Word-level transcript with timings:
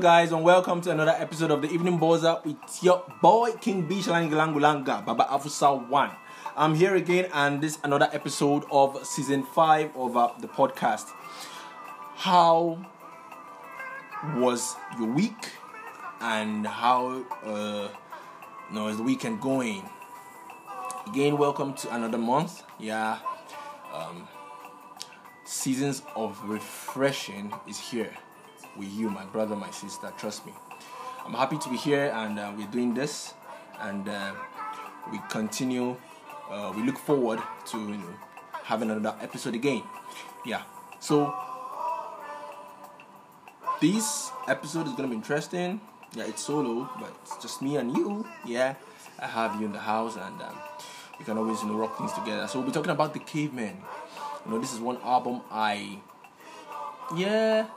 Guys, 0.00 0.32
and 0.32 0.42
welcome 0.42 0.80
to 0.80 0.90
another 0.90 1.14
episode 1.18 1.50
of 1.50 1.60
the 1.60 1.70
Evening 1.70 1.98
Boza 1.98 2.42
with 2.42 2.56
your 2.82 3.04
boy 3.20 3.52
King 3.60 3.86
B 3.86 3.96
Shalangulangulanga, 3.96 5.04
Baba 5.04 5.24
Afusa 5.24 5.88
One. 5.88 6.10
I'm 6.56 6.74
here 6.74 6.94
again, 6.94 7.28
and 7.34 7.60
this 7.60 7.74
is 7.74 7.78
another 7.84 8.08
episode 8.10 8.64
of 8.70 9.04
season 9.06 9.42
five 9.42 9.94
of 9.94 10.16
uh, 10.16 10.30
the 10.40 10.48
podcast. 10.48 11.10
How 12.14 12.78
was 14.36 14.74
your 14.98 15.08
week 15.08 15.50
and 16.22 16.66
how 16.66 17.22
uh 17.44 17.88
you 18.68 18.74
know 18.74 18.88
is 18.88 18.96
the 18.96 19.02
weekend 19.02 19.40
going 19.40 19.82
again 21.06 21.38
welcome 21.38 21.72
to 21.72 21.92
another 21.94 22.18
month 22.18 22.62
yeah 22.78 23.18
um 23.94 24.28
seasons 25.44 26.02
of 26.14 26.38
refreshing 26.44 27.50
is 27.66 27.78
here 27.78 28.12
with 28.76 28.92
you 28.92 29.10
my 29.10 29.24
brother 29.26 29.56
my 29.56 29.70
sister 29.70 30.12
trust 30.18 30.46
me 30.46 30.52
i'm 31.26 31.34
happy 31.34 31.58
to 31.58 31.68
be 31.68 31.76
here 31.76 32.12
and 32.14 32.38
uh, 32.38 32.52
we're 32.56 32.66
doing 32.68 32.94
this 32.94 33.34
and 33.80 34.08
uh, 34.08 34.32
we 35.10 35.18
continue 35.28 35.96
uh, 36.50 36.72
we 36.76 36.82
look 36.82 36.98
forward 36.98 37.40
to 37.66 37.78
you 37.78 37.96
know 37.96 38.14
having 38.64 38.90
another 38.90 39.16
episode 39.20 39.54
again 39.54 39.82
yeah 40.44 40.62
so 40.98 41.34
this 43.80 44.30
episode 44.46 44.86
is 44.86 44.92
gonna 44.92 45.08
be 45.08 45.14
interesting. 45.14 45.80
Yeah, 46.12 46.24
it's 46.24 46.42
solo, 46.42 46.90
but 47.00 47.16
it's 47.22 47.38
just 47.38 47.62
me 47.62 47.76
and 47.76 47.96
you. 47.96 48.26
Yeah, 48.44 48.74
I 49.18 49.26
have 49.26 49.58
you 49.58 49.64
in 49.64 49.72
the 49.72 49.78
house, 49.78 50.16
and 50.16 50.42
um, 50.42 50.54
we 51.18 51.24
can 51.24 51.38
always 51.38 51.62
you 51.62 51.68
know 51.68 51.76
rock 51.76 51.96
things 51.96 52.12
together. 52.12 52.46
So 52.46 52.58
we'll 52.58 52.68
be 52.68 52.72
talking 52.72 52.90
about 52.90 53.14
the 53.14 53.20
Cavemen. 53.20 53.78
You 54.44 54.50
know, 54.50 54.58
this 54.58 54.74
is 54.74 54.80
one 54.80 54.98
album 55.02 55.40
I, 55.50 55.98
yeah, 57.16 57.68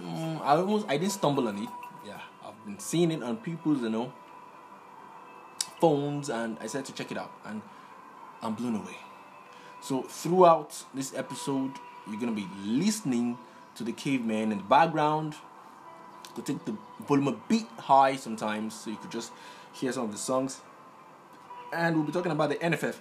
mm, 0.00 0.40
I 0.40 0.56
almost 0.56 0.86
I 0.88 0.96
didn't 0.96 1.12
stumble 1.12 1.48
on 1.48 1.58
it. 1.58 1.68
Yeah, 2.06 2.20
I've 2.44 2.64
been 2.64 2.78
seeing 2.78 3.10
it 3.10 3.22
on 3.22 3.36
people's 3.38 3.82
you 3.82 3.90
know 3.90 4.12
phones, 5.80 6.28
and 6.30 6.58
I 6.60 6.66
said 6.66 6.84
to 6.86 6.92
check 6.92 7.10
it 7.10 7.18
out, 7.18 7.32
and 7.44 7.62
I'm 8.42 8.54
blown 8.54 8.76
away. 8.76 8.96
So 9.80 10.02
throughout 10.02 10.84
this 10.94 11.14
episode, 11.14 11.72
you're 12.06 12.20
gonna 12.20 12.32
be 12.32 12.48
listening 12.64 13.38
to 13.76 13.84
the 13.84 13.92
caveman 13.92 14.52
in 14.52 14.58
the 14.58 14.64
background. 14.64 15.34
To 16.34 16.42
take 16.42 16.62
the 16.66 16.76
volume 17.08 17.28
a 17.28 17.32
bit 17.32 17.64
high 17.78 18.16
sometimes, 18.16 18.74
so 18.74 18.90
you 18.90 18.96
could 18.96 19.10
just 19.10 19.32
hear 19.72 19.90
some 19.90 20.04
of 20.04 20.12
the 20.12 20.18
songs. 20.18 20.60
And 21.72 21.96
we'll 21.96 22.04
be 22.04 22.12
talking 22.12 22.32
about 22.32 22.50
the 22.50 22.56
NFF, 22.56 22.96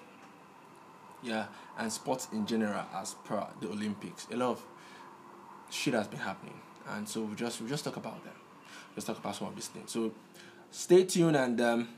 yeah, 1.21 1.47
and 1.77 1.91
sports 1.91 2.29
in 2.31 2.45
general 2.45 2.85
as 2.93 3.15
per 3.25 3.45
the 3.59 3.67
Olympics. 3.67 4.25
A 4.31 4.37
lot 4.37 4.51
of 4.51 4.65
shit 5.69 5.93
has 5.93 6.07
been 6.07 6.19
happening, 6.19 6.61
and 6.89 7.07
so 7.07 7.21
we 7.21 7.35
just 7.35 7.61
we 7.61 7.69
just 7.69 7.83
talk 7.83 7.97
about 7.97 8.23
them. 8.23 8.33
Let's 8.95 9.05
talk 9.05 9.17
about 9.17 9.35
some 9.35 9.47
of 9.47 9.55
these 9.55 9.67
things. 9.67 9.91
So 9.91 10.13
stay 10.71 11.03
tuned 11.03 11.35
and 11.35 11.59
um, 11.61 11.89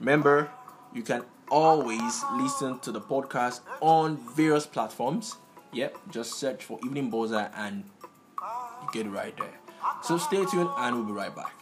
remember, 0.00 0.50
you 0.94 1.02
can 1.02 1.24
always 1.50 2.24
listen 2.34 2.78
to 2.80 2.92
the 2.92 3.00
podcast 3.00 3.60
on 3.80 4.18
various 4.34 4.66
platforms. 4.66 5.36
Yep, 5.72 5.96
just 6.10 6.34
search 6.34 6.64
for 6.64 6.78
Evening 6.84 7.10
Boza 7.10 7.50
and 7.56 7.84
you 8.82 8.88
get 8.92 9.10
right 9.10 9.36
there. 9.36 9.58
So 10.02 10.18
stay 10.18 10.44
tuned 10.44 10.70
and 10.76 10.96
we'll 10.96 11.04
be 11.04 11.12
right 11.12 11.34
back. 11.34 11.61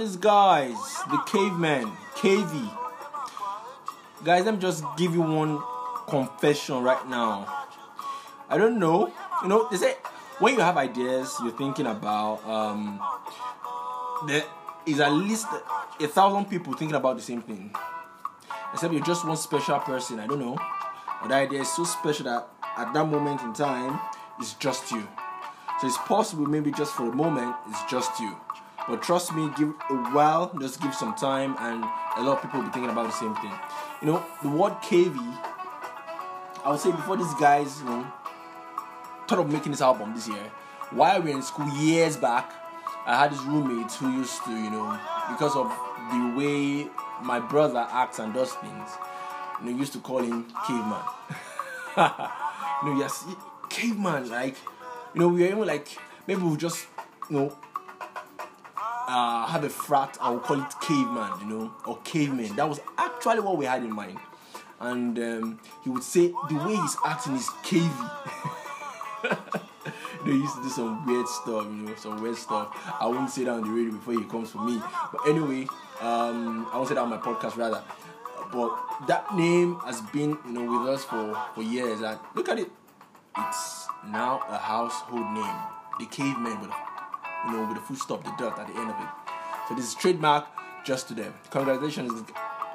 These 0.00 0.16
guys? 0.16 0.76
The 1.10 1.18
caveman, 1.26 1.92
KV. 2.16 2.76
Guys, 4.24 4.44
let 4.44 4.54
me 4.54 4.60
just 4.60 4.82
give 4.96 5.14
you 5.14 5.20
one 5.20 5.60
confession 6.08 6.82
right 6.82 7.06
now. 7.08 7.46
I 8.48 8.56
don't 8.56 8.78
know. 8.78 9.12
You 9.42 9.48
know, 9.48 9.68
they 9.70 9.76
say 9.76 9.94
when 10.38 10.54
you 10.54 10.60
have 10.60 10.76
ideas, 10.76 11.36
you're 11.42 11.56
thinking 11.56 11.86
about 11.86 12.44
um 12.46 13.00
there 14.26 14.44
is 14.86 15.00
at 15.00 15.12
least 15.12 15.46
a 16.00 16.06
thousand 16.06 16.46
people 16.46 16.72
thinking 16.72 16.96
about 16.96 17.16
the 17.16 17.22
same 17.22 17.42
thing. 17.42 17.74
Except 18.72 18.92
you're 18.92 19.04
just 19.04 19.26
one 19.26 19.36
special 19.36 19.78
person. 19.80 20.18
I 20.18 20.26
don't 20.26 20.40
know. 20.40 20.58
But 21.20 21.28
the 21.28 21.34
idea 21.34 21.60
is 21.60 21.70
so 21.70 21.84
special 21.84 22.24
that 22.24 22.48
at 22.76 22.92
that 22.94 23.04
moment 23.04 23.42
in 23.42 23.52
time, 23.52 24.00
it's 24.38 24.54
just 24.54 24.90
you. 24.90 25.06
So 25.80 25.86
it's 25.86 25.98
possible 25.98 26.46
maybe 26.46 26.72
just 26.72 26.92
for 26.94 27.10
a 27.10 27.14
moment 27.14 27.54
it's 27.68 27.84
just 27.90 28.18
you. 28.20 28.36
But 28.90 29.02
trust 29.02 29.32
me, 29.34 29.48
give 29.56 29.68
a 29.88 29.94
while, 30.10 30.52
just 30.60 30.82
give 30.82 30.92
some 30.92 31.14
time, 31.14 31.54
and 31.60 31.84
a 32.16 32.22
lot 32.22 32.38
of 32.38 32.42
people 32.42 32.58
will 32.58 32.66
be 32.66 32.72
thinking 32.72 32.90
about 32.90 33.06
the 33.06 33.12
same 33.12 33.36
thing. 33.36 33.52
You 34.02 34.08
know, 34.08 34.26
the 34.42 34.48
word 34.48 34.72
KV, 34.82 35.16
I 36.64 36.70
would 36.70 36.80
say 36.80 36.90
before 36.90 37.16
these 37.16 37.32
guys, 37.34 37.78
you 37.78 37.84
know, 37.84 38.04
thought 39.28 39.38
of 39.38 39.48
making 39.48 39.70
this 39.70 39.80
album 39.80 40.12
this 40.12 40.26
year, 40.26 40.50
while 40.90 41.22
we 41.22 41.30
were 41.30 41.36
in 41.36 41.42
school 41.42 41.68
years 41.76 42.16
back, 42.16 42.52
I 43.06 43.16
had 43.16 43.32
this 43.32 43.40
roommate 43.42 43.92
who 43.92 44.10
used 44.10 44.42
to, 44.44 44.50
you 44.50 44.70
know, 44.70 44.98
because 45.30 45.54
of 45.54 45.68
the 46.10 46.34
way 46.36 46.90
my 47.22 47.38
brother 47.38 47.86
acts 47.92 48.18
and 48.18 48.34
does 48.34 48.54
things, 48.54 48.90
you 49.62 49.70
know, 49.70 49.78
used 49.78 49.92
to 49.92 50.00
call 50.00 50.18
him 50.18 50.46
caveman. 50.66 51.04
you 51.96 52.88
know, 52.88 52.98
yes, 52.98 53.24
caveman, 53.68 54.28
like, 54.28 54.56
you 55.14 55.20
know, 55.20 55.28
we 55.28 55.42
were 55.42 55.46
even 55.46 55.66
like, 55.66 55.96
maybe 56.26 56.42
we'll 56.42 56.56
just, 56.56 56.88
you 57.28 57.36
know, 57.36 57.56
uh, 59.10 59.46
have 59.46 59.64
a 59.64 59.68
frat 59.68 60.16
I 60.20 60.30
we'll 60.30 60.40
call 60.40 60.60
it 60.60 60.72
caveman, 60.80 61.40
you 61.40 61.46
know, 61.46 61.74
or 61.84 61.98
caveman. 62.04 62.54
That 62.54 62.68
was 62.68 62.80
actually 62.96 63.40
what 63.40 63.56
we 63.56 63.64
had 63.64 63.82
in 63.82 63.92
mind. 63.92 64.18
And 64.78 65.18
um, 65.18 65.60
he 65.82 65.90
would 65.90 66.04
say 66.04 66.28
the 66.28 66.54
way 66.54 66.76
he's 66.76 66.96
acting 67.04 67.34
is 67.34 67.48
cavey. 67.64 68.10
they 70.24 70.30
used 70.30 70.54
to 70.56 70.62
do 70.62 70.68
some 70.68 71.04
weird 71.06 71.26
stuff, 71.26 71.64
you 71.66 71.82
know, 71.82 71.94
some 71.96 72.22
weird 72.22 72.36
stuff. 72.36 72.68
I 73.00 73.06
won't 73.06 73.30
say 73.30 73.44
that 73.44 73.50
on 73.50 73.62
the 73.62 73.70
radio 73.70 73.92
before 73.92 74.14
he 74.14 74.24
comes 74.24 74.50
for 74.50 74.64
me. 74.64 74.80
But 75.12 75.28
anyway, 75.28 75.66
um, 76.00 76.68
I 76.72 76.76
won't 76.76 76.88
say 76.88 76.94
that 76.94 77.02
on 77.02 77.10
my 77.10 77.18
podcast 77.18 77.56
rather. 77.56 77.82
But 78.52 79.06
that 79.08 79.34
name 79.34 79.76
has 79.84 80.00
been, 80.00 80.38
you 80.46 80.52
know, 80.52 80.80
with 80.80 80.88
us 80.88 81.04
for, 81.04 81.36
for 81.54 81.62
years. 81.62 82.00
And 82.00 82.18
look 82.34 82.48
at 82.48 82.58
it. 82.58 82.70
It's 83.36 83.86
now 84.06 84.42
a 84.48 84.56
household 84.56 85.32
name. 85.32 85.56
The 85.98 86.06
caveman 86.06 86.58
a, 86.62 86.89
you 87.46 87.52
know, 87.52 87.66
with 87.68 87.78
a 87.78 87.80
full 87.80 87.96
stop, 87.96 88.24
the 88.24 88.32
dirt 88.38 88.58
at 88.58 88.66
the 88.66 88.74
end 88.78 88.90
of 88.90 89.00
it. 89.00 89.08
So 89.68 89.74
this 89.74 89.86
is 89.86 89.94
trademark 89.94 90.46
just 90.84 91.08
to 91.08 91.14
them. 91.14 91.32
Congratulations, 91.50 92.24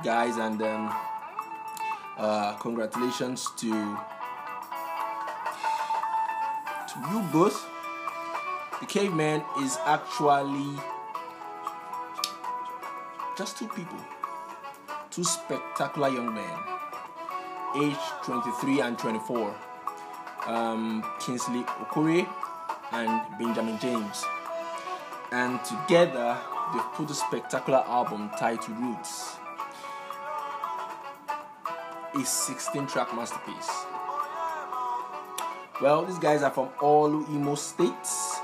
guys, 0.03 0.37
and 0.37 0.61
um, 0.61 0.95
uh, 2.17 2.53
congratulations 2.53 3.49
to 3.57 3.69
to 6.87 6.95
you 7.11 7.21
both. 7.31 7.67
The 8.79 8.85
caveman 8.85 9.43
is 9.61 9.77
actually 9.85 10.79
just 13.37 13.57
two 13.57 13.67
people, 13.69 13.99
two 15.11 15.23
spectacular 15.23 16.09
young 16.09 16.33
men, 16.33 16.57
aged 17.75 17.99
23 18.23 18.81
and 18.81 18.97
24. 18.97 19.55
Um, 20.47 21.03
Kingsley 21.19 21.65
and 22.91 23.21
Benjamin 23.39 23.79
James. 23.79 24.23
And 25.35 25.59
together 25.65 26.37
they've 26.71 26.93
put 26.93 27.11
a 27.11 27.13
spectacular 27.13 27.83
album 27.85 28.31
titled 28.39 28.79
Roots. 28.79 29.35
A 32.15 32.23
16 32.23 32.87
track 32.87 33.13
masterpiece. 33.13 33.69
Well, 35.81 36.05
these 36.05 36.19
guys 36.19 36.41
are 36.41 36.51
from 36.51 36.69
all 36.79 37.09
Imo 37.35 37.55
states 37.55 38.39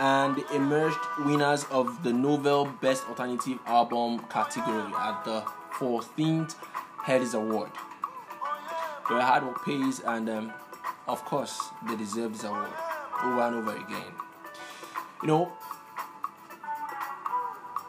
and 0.00 0.34
they 0.34 0.56
emerged 0.56 0.98
winners 1.20 1.66
of 1.70 2.02
the 2.02 2.12
Novel 2.12 2.64
Best 2.82 3.08
Alternative 3.08 3.60
Album 3.66 4.18
category 4.28 4.92
at 4.98 5.24
the 5.24 5.44
14th 5.78 6.56
Headies 6.98 7.34
Award. 7.34 7.70
Their 9.08 9.20
hard 9.20 9.44
work 9.44 9.64
pays, 9.64 10.00
and 10.00 10.28
um, 10.28 10.52
of 11.06 11.24
course, 11.24 11.60
they 11.86 11.94
deserve 11.94 12.32
this 12.32 12.42
award 12.42 12.72
over 13.22 13.40
and 13.42 13.56
over 13.56 13.76
again. 13.76 14.12
You 15.22 15.28
know, 15.28 15.52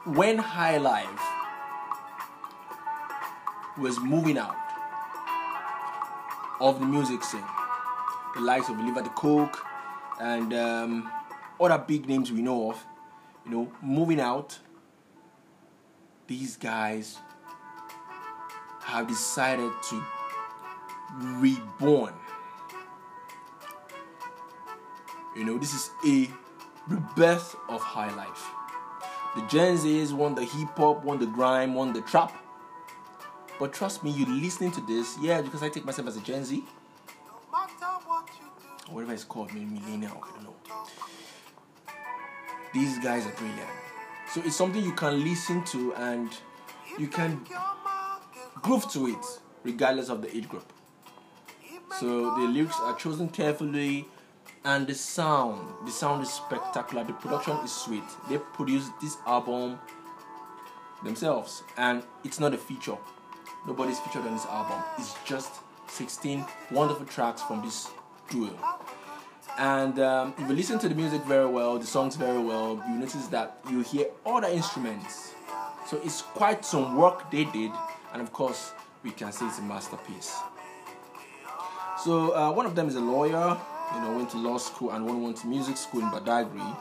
when 0.06 0.38
High 0.38 0.78
Life 0.78 1.22
was 3.78 4.00
moving 4.00 4.38
out 4.38 4.56
of 6.62 6.80
the 6.80 6.86
music 6.86 7.24
scene, 7.24 7.44
the 8.36 8.42
likes 8.42 8.70
of 8.70 8.80
Oliver 8.80 9.02
De 9.02 9.10
Coque 9.10 9.58
and 10.22 10.54
um, 10.54 11.12
other 11.60 11.84
big 11.86 12.08
names 12.08 12.32
we 12.32 12.44
know 12.44 12.70
of, 12.70 12.86
you 13.46 13.52
know, 13.52 13.72
moving 13.82 14.20
out, 14.20 14.60
these 16.28 16.56
guys 16.56 17.18
have 18.84 19.08
decided 19.08 19.72
to 19.90 20.04
reborn. 21.18 22.14
You 25.36 25.46
know, 25.46 25.58
this 25.58 25.74
is 25.74 25.90
a 26.06 26.30
rebirth 26.88 27.56
of 27.68 27.82
high 27.82 28.14
life. 28.16 28.46
The 29.36 29.42
Gen 29.48 29.78
Zs 29.78 30.14
want 30.14 30.38
the 30.38 30.46
hip 30.46 30.70
hop, 30.78 31.04
want 31.04 31.20
the 31.20 31.26
grime, 31.26 31.74
want 31.74 31.94
the 31.94 32.02
trap. 32.02 32.32
But 33.60 33.74
trust 33.74 34.04
me, 34.04 34.12
you 34.12 34.26
listening 34.26 34.72
to 34.72 34.82
this, 34.82 35.18
yeah, 35.22 35.42
because 35.42 35.64
I 35.64 35.70
take 35.70 35.86
myself 35.86 36.08
as 36.08 36.18
a 36.18 36.22
Gen 36.22 36.44
Z, 36.44 36.64
whatever 38.90 39.14
it's 39.14 39.24
called, 39.24 39.54
maybe 39.54 39.66
millennial, 39.66 40.24
I 40.24 40.36
don't 40.36 40.44
know. 40.44 40.56
These 42.74 43.00
guys 43.00 43.26
are 43.26 43.32
brilliant. 43.32 43.70
So 44.34 44.42
it's 44.44 44.56
something 44.56 44.84
you 44.84 44.94
can 44.94 45.24
listen 45.24 45.64
to 45.66 45.94
and 45.96 46.30
you 46.98 47.08
can 47.08 47.46
groove 48.62 48.90
to 48.92 49.08
it, 49.08 49.26
regardless 49.64 50.10
of 50.10 50.22
the 50.22 50.36
age 50.36 50.50
group. 50.50 50.72
So 52.00 52.36
the 52.36 52.42
lyrics 52.42 52.76
are 52.82 52.96
chosen 52.96 53.30
carefully, 53.30 54.06
and 54.66 54.88
the 54.88 54.96
sound, 54.96 55.62
the 55.86 55.92
sound 55.92 56.24
is 56.24 56.34
spectacular. 56.34 57.04
The 57.04 57.14
production 57.14 57.56
is 57.58 57.72
sweet. 57.72 58.04
They 58.30 58.40
produced 58.40 58.92
this 59.00 59.18
album 59.28 59.80
themselves, 61.04 61.64
and 61.78 62.02
it's 62.24 62.40
not 62.40 62.54
a 62.54 62.58
feature. 62.58 62.98
Nobody's 63.68 64.00
featured 64.00 64.26
on 64.26 64.34
this 64.34 64.46
album. 64.48 64.82
It's 64.98 65.14
just 65.24 65.52
16 65.88 66.44
wonderful 66.72 67.06
tracks 67.06 67.44
from 67.44 67.62
this 67.62 67.90
duo. 68.30 68.50
And 69.60 70.00
um, 70.00 70.34
if 70.38 70.50
you 70.50 70.56
listen 70.56 70.80
to 70.80 70.90
the 70.90 70.96
music 70.96 71.22
very 71.26 71.48
well, 71.48 71.78
the 71.78 71.86
songs 71.86 72.16
very 72.16 72.40
well, 72.40 72.84
you 72.90 72.98
notice 72.98 73.28
that 73.28 73.60
you 73.70 73.82
hear 73.82 74.08
other 74.26 74.48
instruments. 74.48 75.34
So 75.88 76.02
it's 76.04 76.24
quite 76.24 76.66
some 76.66 76.98
work 76.98 77.30
they 77.30 77.46
did, 77.46 77.72
and 78.14 78.22
of 78.22 78.34
course, 78.34 78.72
we 79.04 79.12
can 79.12 79.32
say 79.32 79.46
it's 79.46 79.60
a 79.60 79.62
masterpiece. 79.62 80.36
So 82.04 82.36
uh, 82.36 82.52
one 82.52 82.66
of 82.66 82.76
them 82.76 82.88
is 82.88 82.96
a 82.96 83.00
lawyer, 83.00 83.58
you 83.96 84.02
know, 84.02 84.16
went 84.16 84.30
to 84.32 84.38
law 84.38 84.58
school, 84.58 84.92
and 84.92 85.06
one 85.06 85.24
went 85.24 85.38
to 85.38 85.48
music 85.48 85.78
school 85.78 86.02
in 86.02 86.10
Badagry. 86.10 86.78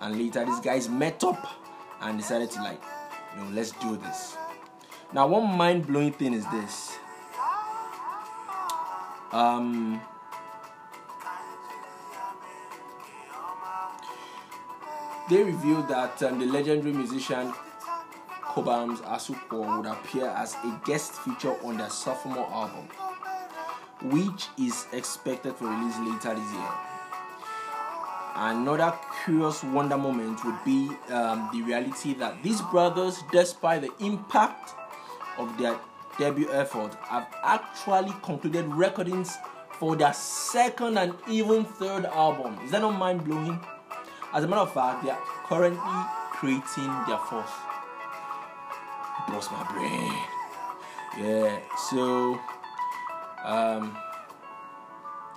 And 0.00 0.16
later, 0.16 0.44
these 0.44 0.60
guys 0.60 0.88
met 0.88 1.24
up 1.24 1.46
and 2.00 2.18
decided 2.18 2.50
to 2.52 2.62
like, 2.62 2.82
you 3.34 3.42
know, 3.42 3.50
let's 3.50 3.72
do 3.72 3.96
this. 3.96 4.36
Now, 5.12 5.26
one 5.26 5.56
mind 5.56 5.86
blowing 5.86 6.12
thing 6.12 6.34
is 6.34 6.46
this. 6.46 6.96
Um, 9.32 10.00
they 15.28 15.42
revealed 15.42 15.88
that 15.88 16.22
um, 16.22 16.38
the 16.40 16.46
legendary 16.46 16.92
musician 16.92 17.52
Cobhams 18.42 18.98
Asuquo 19.02 19.76
would 19.76 19.86
appear 19.86 20.26
as 20.26 20.54
a 20.64 20.80
guest 20.84 21.12
feature 21.12 21.54
on 21.64 21.76
their 21.76 21.88
sophomore 21.90 22.50
album, 22.50 22.88
which 24.02 24.48
is 24.58 24.86
expected 24.92 25.54
for 25.56 25.66
release 25.66 25.98
later 25.98 26.34
this 26.34 26.52
year. 26.52 26.72
Another 28.34 28.96
curious 29.24 29.62
wonder 29.64 29.98
moment 29.98 30.42
would 30.44 30.64
be 30.64 30.88
um, 31.12 31.50
the 31.52 31.62
reality 31.62 32.14
that 32.14 32.42
these 32.42 32.60
brothers, 32.62 33.22
despite 33.32 33.82
the 33.82 33.92
impact 34.04 34.74
of 35.36 35.56
their 35.58 35.78
debut 36.18 36.50
effort, 36.52 36.94
have 37.02 37.26
actually 37.42 38.14
concluded 38.22 38.66
recordings 38.66 39.36
for 39.72 39.96
their 39.96 40.12
second 40.12 40.96
and 40.98 41.14
even 41.28 41.64
third 41.64 42.04
album. 42.06 42.58
Is 42.64 42.70
that 42.70 42.80
not 42.80 42.98
mind 42.98 43.24
blowing? 43.24 43.58
As 44.32 44.44
a 44.44 44.48
matter 44.48 44.62
of 44.62 44.72
fact, 44.72 45.04
they 45.04 45.10
are 45.10 45.20
currently 45.46 45.80
creating 46.32 46.90
their 47.08 47.18
fourth. 47.18 47.52
Blows 49.28 49.50
my 49.50 49.64
brain. 49.72 50.12
Yeah, 51.18 51.58
so 51.90 52.38
um, 53.44 53.96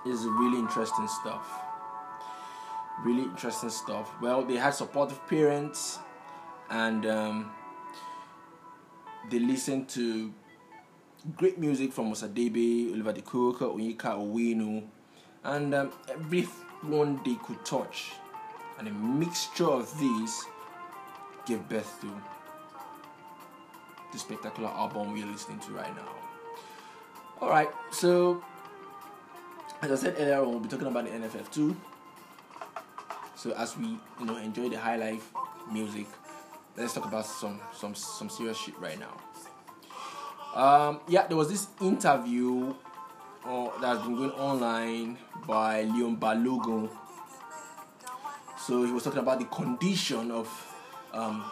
it's 0.06 0.24
really 0.24 0.60
interesting 0.60 1.08
stuff. 1.08 1.48
Really 3.04 3.24
interesting 3.24 3.70
stuff. 3.70 4.12
Well, 4.22 4.44
they 4.44 4.56
had 4.56 4.74
supportive 4.74 5.26
parents, 5.28 6.00
and 6.70 7.06
um, 7.06 7.52
they 9.30 9.40
listened 9.40 9.90
to 9.90 10.34
great 11.38 11.58
music 11.58 11.94
from 11.94 12.12
Osadebe, 12.12 12.94
Oliver 12.94 13.14
De 13.14 13.22
Onyeka 13.22 14.18
Onwenu, 14.18 14.84
and 15.44 15.74
um, 15.74 15.92
everyone 16.10 17.20
they 17.24 17.36
could 17.36 17.64
touch. 17.66 18.12
And 18.78 18.88
a 18.88 18.92
mixture 18.92 19.70
of 19.70 19.98
these 20.00 20.46
gave 21.46 21.68
birth 21.70 22.02
to 22.02 22.08
the 24.12 24.20
spectacular 24.20 24.70
album 24.70 25.14
we're 25.14 25.26
listening 25.26 25.60
to 25.60 25.72
right 25.72 25.96
now. 25.96 26.23
Alright, 27.44 27.72
so 27.92 28.42
as 29.82 29.92
I 29.92 29.96
said 29.96 30.16
earlier 30.18 30.42
we'll 30.46 30.62
be 30.62 30.70
talking 30.70 30.88
about 30.88 31.04
the 31.04 31.12
NFF 31.12 31.52
too. 31.52 31.76
So 33.36 33.52
as 33.52 33.78
we 33.78 34.00
you 34.18 34.26
know 34.26 34.38
enjoy 34.38 34.70
the 34.70 34.80
high 34.80 34.96
life 34.96 35.30
music, 35.70 36.08
let's 36.78 36.94
talk 36.94 37.06
about 37.06 37.26
some 37.26 37.60
some 37.74 37.96
some 37.96 38.30
serious 38.30 38.58
shit 38.58 38.80
right 38.80 38.98
now. 38.98 39.12
Um, 40.56 41.02
yeah, 41.10 41.28
there 41.28 41.36
was 41.36 41.50
this 41.50 41.68
interview 41.82 42.74
uh, 43.46 43.70
that's 43.82 44.00
been 44.04 44.16
going 44.16 44.32
online 44.32 45.18
by 45.46 45.82
Leon 45.82 46.16
Balogun. 46.16 46.90
So 48.58 48.86
he 48.86 48.92
was 48.94 49.04
talking 49.04 49.20
about 49.20 49.40
the 49.40 49.46
condition 49.46 50.32
of 50.32 50.48
um, 51.12 51.44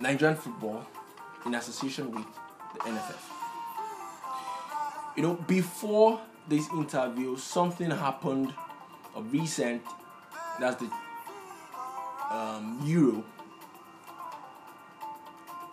Nigerian 0.00 0.36
football 0.36 0.84
in 1.46 1.54
association 1.54 2.10
with 2.10 2.26
the 2.74 2.80
NFF. 2.80 3.39
You 5.20 5.26
know, 5.26 5.34
before 5.34 6.18
this 6.48 6.66
interview, 6.70 7.36
something 7.36 7.90
happened 7.90 8.54
of 9.14 9.30
recent. 9.30 9.82
That's 10.58 10.80
the 10.80 10.90
um, 12.30 12.80
Euro. 12.86 13.22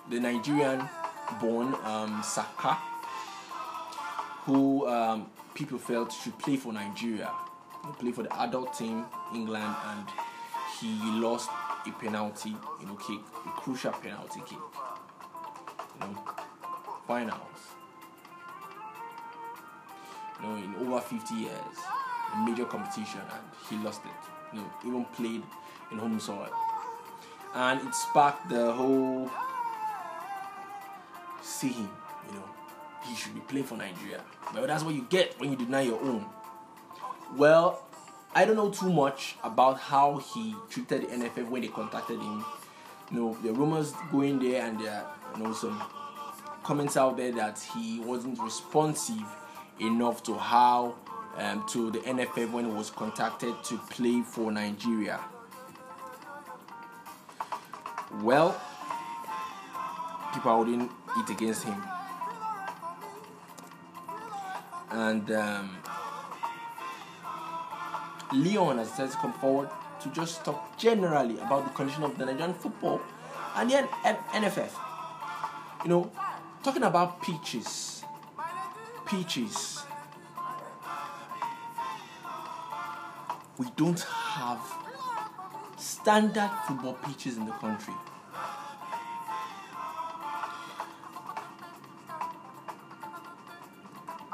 The 0.10 0.20
Nigerian 0.20 0.90
born 1.40 1.74
um, 1.86 2.22
Saka, 2.26 2.74
who 4.44 4.86
um, 4.86 5.28
people 5.54 5.78
felt 5.78 6.12
should 6.12 6.38
play 6.40 6.58
for 6.58 6.74
Nigeria, 6.74 7.32
he 7.86 7.94
play 7.94 8.12
for 8.12 8.24
the 8.24 8.40
adult 8.42 8.78
team, 8.78 9.06
England, 9.34 9.74
and 9.86 10.08
he 10.82 10.90
lost 11.22 11.50
a 11.86 11.92
penalty, 11.92 12.54
you 12.82 12.86
know, 12.86 12.96
kick, 12.96 13.22
a 13.46 13.50
crucial 13.52 13.94
penalty 13.94 14.42
kick. 14.42 14.60
You 14.60 16.00
know, 16.02 16.18
finals. 17.08 17.77
You 20.42 20.48
know, 20.48 20.56
in 20.56 20.88
over 20.88 21.02
50 21.02 21.34
years, 21.36 21.52
a 22.34 22.46
major 22.46 22.66
competition, 22.66 23.22
and 23.22 23.42
he 23.70 23.78
lost 23.86 24.02
it. 24.06 24.56
You 24.56 24.62
know, 24.62 24.70
even 24.86 25.06
played 25.06 25.44
in 25.92 25.98
home 25.98 26.20
soil, 26.20 26.50
and 27.56 27.88
it 27.88 27.96
sparked 27.96 28.50
the 28.50 28.72
whole 28.72 29.30
see 31.48 31.70
him, 31.70 31.90
you 32.28 32.34
know, 32.36 32.44
he 33.08 33.16
should 33.16 33.34
be 33.34 33.40
playing 33.42 33.66
for 33.66 33.78
Nigeria. 33.78 34.22
But 34.54 34.68
that's 34.68 34.84
what 34.84 34.94
you 34.94 35.08
get 35.10 35.40
when 35.40 35.52
you 35.52 35.58
deny 35.58 35.82
your 35.82 36.00
own. 36.02 36.26
Well, 37.36 37.84
I 38.36 38.46
don't 38.46 38.56
know 38.56 38.70
too 38.70 38.92
much 38.92 39.36
about 39.44 39.80
how 39.80 40.18
he 40.18 40.56
treated 40.70 41.04
the 41.04 41.08
NFF 41.08 41.50
when 41.50 41.62
they 41.62 41.70
contacted 41.70 42.20
him. 42.20 42.46
You 43.12 43.20
know, 43.20 43.38
the 43.42 43.54
rumors 43.54 43.94
going 44.12 44.40
there 44.40 44.66
and 44.66 44.80
there, 44.80 45.06
you 45.36 45.44
know, 45.44 45.54
some 45.54 45.82
comments 46.64 46.98
out 46.98 47.18
there 47.18 47.32
that 47.32 47.60
he 47.74 48.00
wasn't 48.02 48.40
responsive 48.40 49.24
enough 49.80 50.24
to 50.24 50.36
how 50.36 50.96
um, 51.38 51.66
to 51.70 51.92
the 51.92 52.00
NFF 52.00 52.52
when 52.52 52.66
he 52.66 52.72
was 52.72 52.90
contacted 52.90 53.64
to 53.66 53.78
play 53.90 54.22
for 54.22 54.52
Nigeria. 54.52 55.20
Well, 58.22 58.60
people 60.34 60.52
holding 60.52 60.90
it 61.18 61.30
against 61.30 61.64
him. 61.64 61.82
And 64.90 65.30
um, 65.32 65.78
Leon 68.34 68.78
has 68.78 68.90
decided 68.90 69.12
to 69.12 69.18
come 69.18 69.34
forward 69.34 69.70
to 70.02 70.10
just 70.10 70.44
talk 70.46 70.78
generally 70.78 71.38
about 71.40 71.66
the 71.66 71.72
condition 71.72 72.04
of 72.04 72.18
the 72.18 72.26
Nigerian 72.26 72.54
football 72.54 73.02
and 73.56 73.70
the 73.70 73.88
NFF. 74.34 74.72
You 75.84 75.90
know, 75.90 76.12
talking 76.64 76.84
about 76.84 77.22
pitches, 77.22 77.97
pitches. 79.08 79.84
We 83.58 83.68
don't 83.76 84.00
have 84.00 84.60
standard 85.78 86.52
football 86.68 86.94
pitches 86.94 87.38
in 87.38 87.46
the 87.46 87.54
country. 87.54 87.94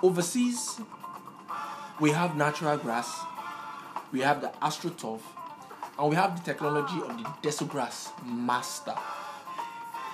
Overseas, 0.01 0.82
we 2.00 2.12
have 2.12 2.36
natural 2.36 2.75
grass, 2.77 3.10
we 4.12 4.20
have 4.20 4.42
the 4.42 4.51
AstroTurf, 4.62 5.22
and 5.98 6.10
we 6.10 6.15
have 6.15 6.36
the 6.36 6.44
technology 6.51 6.96
of 6.96 7.15
the 7.18 7.24
Desso 7.42 7.65
GrassMaster, 7.65 8.98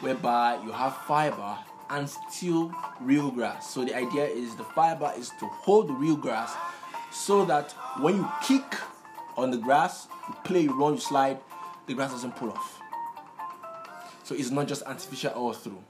whereby 0.01 0.59
you 0.63 0.71
have 0.71 0.95
fiber 0.97 1.57
and 1.89 2.09
still 2.09 2.73
real 2.99 3.31
grass. 3.31 3.71
So 3.73 3.83
the 3.83 3.95
idea 3.95 4.25
is 4.25 4.55
the 4.55 4.63
fiber 4.63 5.11
is 5.17 5.29
to 5.39 5.45
hold 5.47 5.89
the 5.89 5.93
real 5.93 6.15
grass 6.15 6.53
so 7.11 7.45
that 7.45 7.71
when 7.99 8.17
you 8.17 8.29
kick 8.43 8.75
on 9.35 9.51
the 9.51 9.57
grass, 9.57 10.07
you 10.27 10.35
play, 10.43 10.61
you 10.61 10.79
run, 10.79 10.93
you 10.93 10.99
slide, 10.99 11.39
the 11.87 11.93
grass 11.93 12.11
doesn't 12.11 12.35
pull 12.35 12.51
off. 12.51 12.79
So 14.23 14.35
it's 14.35 14.51
not 14.51 14.67
just 14.67 14.83
artificial 14.83 15.31
all 15.31 15.53
through, 15.53 15.83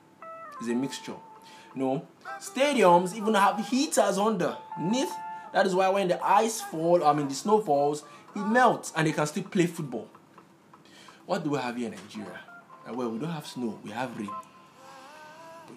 it's 0.60 0.70
a 0.70 0.74
mixture. 0.74 1.15
No, 1.75 2.08
stadiums 2.39 3.13
even 3.15 3.34
have 3.34 3.68
heaters 3.68 4.18
underneath. 4.18 5.12
That 5.53 5.65
is 5.65 5.75
why 5.75 5.89
when 5.89 6.08
the 6.08 6.24
ice 6.25 6.62
fall, 6.62 7.03
I 7.03 7.13
mean 7.13 7.27
the 7.27 7.36
snow 7.36 7.60
falls, 7.62 8.03
it 8.36 8.39
melts 8.39 8.94
and 8.96 9.08
they 9.08 9.12
can 9.12 9.27
still 9.27 9.44
play 9.44 9.65
football. 9.65 10.08
What 11.25 11.44
do 11.44 11.51
we 11.51 11.58
have 11.60 11.75
here 11.75 11.88
in 11.88 11.91
Nigeria? 11.91 12.39
Uh, 12.88 12.94
well, 12.94 13.10
we 13.10 13.20
don't 13.20 13.29
have 13.29 13.46
snow, 13.46 13.79
we 13.84 13.91
have 13.91 14.18
rain. 14.18 14.29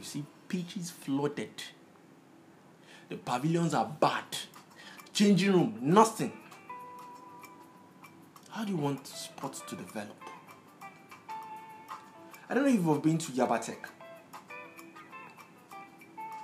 You 0.02 0.06
see, 0.06 0.25
pitches 0.49 0.90
flooded. 0.90 1.62
The 3.09 3.16
pavilions 3.16 3.73
are 3.73 3.87
bad. 3.87 4.25
Changing 5.12 5.52
room, 5.52 5.78
nothing. 5.80 6.32
How 8.50 8.64
do 8.64 8.73
you 8.73 8.78
want 8.78 9.06
sports 9.06 9.62
to 9.68 9.76
develop? 9.76 10.21
I 12.50 12.54
don't 12.54 12.64
know 12.64 12.68
if 12.68 12.85
you've 12.85 13.02
been 13.02 13.16
to 13.18 13.32
Yabatech 13.32 13.88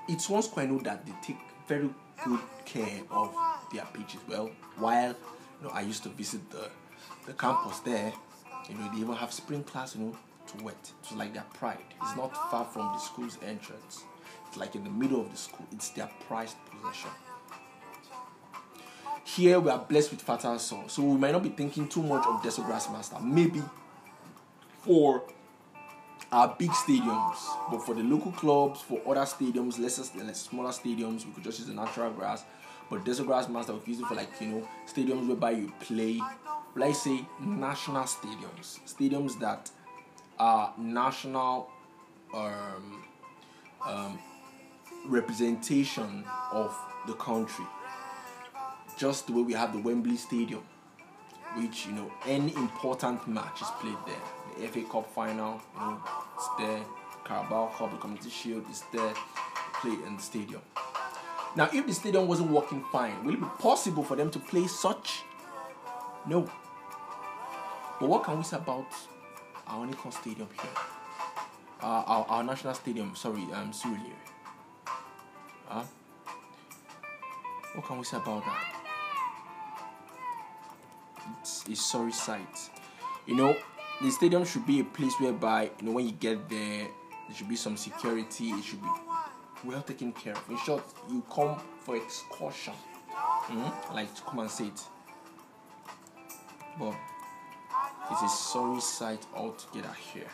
it's 0.08 0.28
once 0.28 0.48
quite 0.48 0.70
know 0.70 0.78
that 0.78 1.04
they 1.06 1.12
take 1.22 1.38
very 1.68 1.88
good 2.24 2.40
care 2.64 3.02
of 3.10 3.34
their 3.72 3.84
pitches. 3.92 4.20
Well, 4.26 4.50
while 4.78 5.10
you 5.10 5.66
know 5.68 5.70
I 5.70 5.82
used 5.82 6.02
to 6.04 6.08
visit 6.08 6.50
the 6.50 6.68
the 7.26 7.34
campus 7.34 7.80
there, 7.80 8.12
you 8.68 8.74
know 8.74 8.90
they 8.92 9.00
even 9.00 9.14
have 9.14 9.32
spring 9.32 9.62
class, 9.62 9.94
you 9.94 10.02
know, 10.06 10.16
to 10.48 10.64
wet. 10.64 10.92
It's 11.02 11.12
like 11.12 11.34
their 11.34 11.46
pride. 11.54 11.78
It's 12.02 12.16
not 12.16 12.34
far 12.50 12.64
from 12.64 12.82
the 12.92 12.98
school's 12.98 13.38
entrance. 13.42 14.04
It's 14.48 14.56
like 14.56 14.74
in 14.74 14.84
the 14.84 14.90
middle 14.90 15.20
of 15.20 15.30
the 15.30 15.36
school. 15.36 15.66
It's 15.72 15.90
their 15.90 16.08
prized 16.26 16.56
possession. 16.70 17.10
Here 19.24 19.60
we 19.60 19.70
are 19.70 19.78
blessed 19.78 20.10
with 20.10 20.22
fertile 20.22 20.58
soil, 20.58 20.84
so 20.88 21.02
we 21.02 21.18
might 21.18 21.32
not 21.32 21.42
be 21.42 21.50
thinking 21.50 21.86
too 21.86 22.02
much 22.02 22.26
of 22.26 22.42
Desso 22.42 22.64
GrassMaster. 22.66 23.22
Maybe 23.22 23.62
for 24.80 25.22
our 26.32 26.56
big 26.58 26.70
stadiums, 26.70 27.36
but 27.70 27.84
for 27.84 27.94
the 27.94 28.02
local 28.02 28.32
clubs, 28.32 28.80
for 28.80 29.00
other 29.06 29.20
stadiums, 29.26 29.78
lesser, 29.78 30.02
less 30.24 30.42
smaller 30.42 30.70
stadiums, 30.70 31.26
we 31.26 31.32
could 31.32 31.44
just 31.44 31.58
use 31.58 31.68
the 31.68 31.74
natural 31.74 32.10
grass. 32.10 32.44
But 32.90 33.04
Desso 33.04 33.26
GrassMaster, 33.26 33.74
we 33.74 33.80
could 33.80 33.88
use 33.88 34.00
it 34.00 34.06
for 34.06 34.14
like 34.14 34.30
you 34.40 34.46
know 34.48 34.68
stadiums 34.86 35.26
whereby 35.28 35.50
you 35.52 35.72
play, 35.80 36.20
let's 36.74 37.02
say 37.02 37.20
national 37.38 38.04
stadiums, 38.04 38.80
stadiums 38.86 39.38
that 39.40 39.70
are 40.38 40.72
national 40.78 41.70
um, 42.34 43.04
um, 43.86 44.18
representation 45.06 46.24
of 46.52 46.76
the 47.06 47.14
country. 47.14 47.64
Just 48.96 49.26
the 49.26 49.32
way 49.32 49.42
we 49.42 49.52
have 49.52 49.72
the 49.72 49.78
Wembley 49.78 50.16
Stadium, 50.16 50.62
which 51.56 51.86
you 51.86 51.92
know 51.92 52.10
any 52.26 52.54
important 52.54 53.26
match 53.28 53.62
is 53.62 53.68
played 53.80 53.96
there. 54.06 54.16
The 54.58 54.66
FA 54.68 54.82
Cup 54.90 55.12
final, 55.14 55.60
you 55.74 55.80
know, 55.80 56.02
it's 56.34 56.48
there. 56.58 56.80
Carabao 57.24 57.72
Cup, 57.76 57.90
the 57.92 57.98
Community 57.98 58.30
Shield 58.30 58.64
is 58.70 58.82
there. 58.92 59.12
Play 59.80 59.92
in 60.06 60.16
the 60.16 60.22
stadium. 60.22 60.60
Now, 61.54 61.68
if 61.72 61.86
the 61.86 61.94
stadium 61.94 62.26
wasn't 62.26 62.50
working 62.50 62.84
fine, 62.90 63.24
will 63.24 63.34
it 63.34 63.40
be 63.40 63.46
possible 63.58 64.02
for 64.02 64.16
them 64.16 64.30
to 64.30 64.38
play 64.38 64.66
such? 64.66 65.22
No. 66.26 66.50
But 68.00 68.08
what 68.08 68.24
can 68.24 68.38
we 68.38 68.44
say 68.44 68.56
about 68.56 68.86
our 69.68 69.86
Nikon 69.86 70.12
Stadium 70.12 70.48
here? 70.60 70.70
Uh, 71.80 71.86
our, 72.06 72.26
our 72.28 72.44
national 72.44 72.74
stadium, 72.74 73.14
sorry, 73.14 73.42
um, 73.52 73.72
Surulere. 73.72 74.12
Huh? 75.66 75.84
What 77.74 77.86
can 77.86 77.98
we 77.98 78.04
say 78.04 78.16
about 78.16 78.44
that? 78.44 78.64
It's 81.42 81.68
a 81.68 81.76
sorry 81.76 82.12
sight. 82.12 82.70
You 83.26 83.36
know, 83.36 83.56
the 84.00 84.10
stadium 84.10 84.44
should 84.44 84.66
be 84.66 84.80
a 84.80 84.84
place 84.84 85.12
whereby, 85.20 85.70
you 85.80 85.86
know, 85.86 85.92
when 85.92 86.06
you 86.06 86.12
get 86.12 86.48
there, 86.48 86.88
there 87.28 87.36
should 87.36 87.48
be 87.48 87.56
some 87.56 87.76
security, 87.76 88.50
it 88.50 88.64
should 88.64 88.82
be 88.82 88.88
well 89.64 89.82
taken 89.82 90.12
care 90.12 90.32
of. 90.32 90.42
In 90.48 90.58
short, 90.58 90.82
you 91.10 91.22
come 91.32 91.56
for 91.80 91.96
excursion. 91.96 92.74
Mm? 93.46 93.94
Like 93.94 94.14
to 94.14 94.22
come 94.22 94.40
and 94.40 94.50
see 94.50 94.68
it. 94.68 94.80
But 96.78 96.94
it's 98.10 98.22
a 98.22 98.28
sorry 98.28 98.80
sight 98.80 99.26
altogether 99.34 99.94
here. 100.12 100.30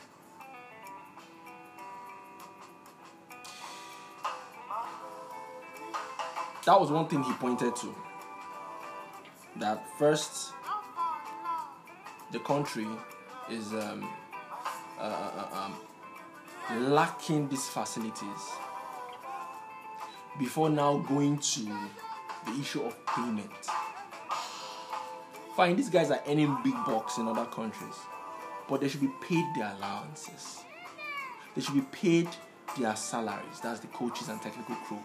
That 6.66 6.80
was 6.80 6.90
one 6.90 7.08
thing 7.08 7.22
he 7.22 7.32
pointed 7.34 7.76
to. 7.76 7.94
That 9.56 9.84
first, 9.98 10.52
the 12.32 12.38
country 12.38 12.86
is 13.50 13.72
um, 13.72 14.08
uh, 14.98 15.02
uh, 15.02 15.68
um, 16.72 16.90
lacking 16.92 17.48
these 17.48 17.68
facilities 17.68 18.50
before 20.38 20.70
now 20.70 20.98
going 20.98 21.38
to 21.38 21.60
the 22.46 22.60
issue 22.60 22.82
of 22.82 23.06
payment. 23.06 23.50
Fine, 25.56 25.76
these 25.76 25.88
guys 25.88 26.10
are 26.10 26.20
earning 26.26 26.56
big 26.64 26.74
bucks 26.86 27.18
in 27.18 27.28
other 27.28 27.44
countries, 27.46 27.94
but 28.68 28.80
they 28.80 28.88
should 28.88 29.00
be 29.00 29.10
paid 29.20 29.44
their 29.56 29.72
allowances. 29.76 30.64
They 31.54 31.62
should 31.62 31.74
be 31.74 31.86
paid 31.92 32.28
their 32.78 32.96
salaries. 32.96 33.60
That's 33.62 33.80
the 33.80 33.86
coaches 33.88 34.28
and 34.28 34.42
technical 34.42 34.74
crew. 34.86 35.02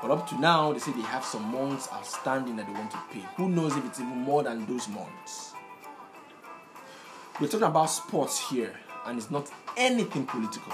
But 0.00 0.10
up 0.10 0.28
to 0.28 0.40
now, 0.40 0.72
they 0.72 0.78
say 0.78 0.92
they 0.92 1.02
have 1.02 1.24
some 1.24 1.52
months 1.52 1.88
outstanding 1.92 2.56
that 2.56 2.66
they 2.66 2.72
want 2.72 2.90
to 2.92 3.02
pay. 3.12 3.24
Who 3.36 3.48
knows 3.48 3.76
if 3.76 3.84
it's 3.84 4.00
even 4.00 4.18
more 4.18 4.42
than 4.42 4.64
those 4.66 4.88
months? 4.88 5.52
We're 7.40 7.48
talking 7.48 7.66
about 7.66 7.86
sports 7.86 8.48
here, 8.48 8.74
and 9.06 9.18
it's 9.18 9.30
not 9.30 9.50
anything 9.76 10.24
political 10.24 10.72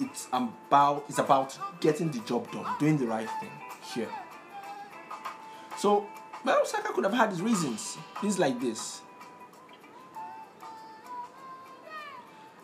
it's 0.00 0.28
about 0.32 1.04
it's 1.08 1.18
about 1.18 1.58
getting 1.80 2.10
the 2.10 2.18
job 2.20 2.50
done, 2.52 2.66
doing 2.78 2.98
the 2.98 3.06
right 3.06 3.28
thing 3.40 3.50
here. 3.94 4.08
So 5.78 6.06
well, 6.44 6.64
Saka 6.64 6.92
could 6.92 7.04
have 7.04 7.14
had 7.14 7.30
his 7.30 7.42
reasons, 7.42 7.98
things 8.20 8.38
like 8.38 8.60
this. 8.60 9.00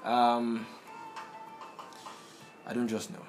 Um, 0.04 0.66
I 2.66 2.72
don't 2.72 2.88
just 2.88 3.10
know. 3.10 3.24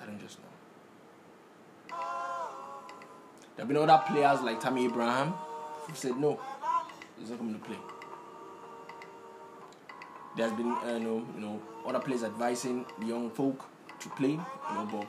I 0.00 0.06
don't 0.06 0.20
just 0.20 0.38
know. 0.38 1.96
There 3.56 3.64
have 3.64 3.68
been 3.68 3.76
other 3.76 4.02
players 4.06 4.40
like 4.40 4.60
Tammy 4.60 4.86
Abraham 4.86 5.28
who 5.28 5.94
said 5.94 6.16
no 6.16 6.40
he's 7.18 7.30
not 7.30 7.38
coming 7.38 7.54
to 7.54 7.60
play. 7.60 7.76
There's 10.36 10.52
been 10.52 10.72
uh, 10.72 10.98
know, 10.98 11.24
you 11.34 11.40
know 11.40 11.62
other 11.86 12.00
players 12.00 12.24
advising 12.24 12.84
the 12.98 13.06
young 13.06 13.30
folk 13.30 13.64
to 14.02 14.08
play, 14.10 14.30
you 14.30 14.74
know, 14.74 14.88
but 14.90 15.06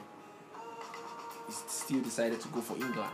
he 1.46 1.52
still 1.68 2.00
decided 2.00 2.40
to 2.40 2.48
go 2.48 2.60
for 2.60 2.74
England. 2.74 3.10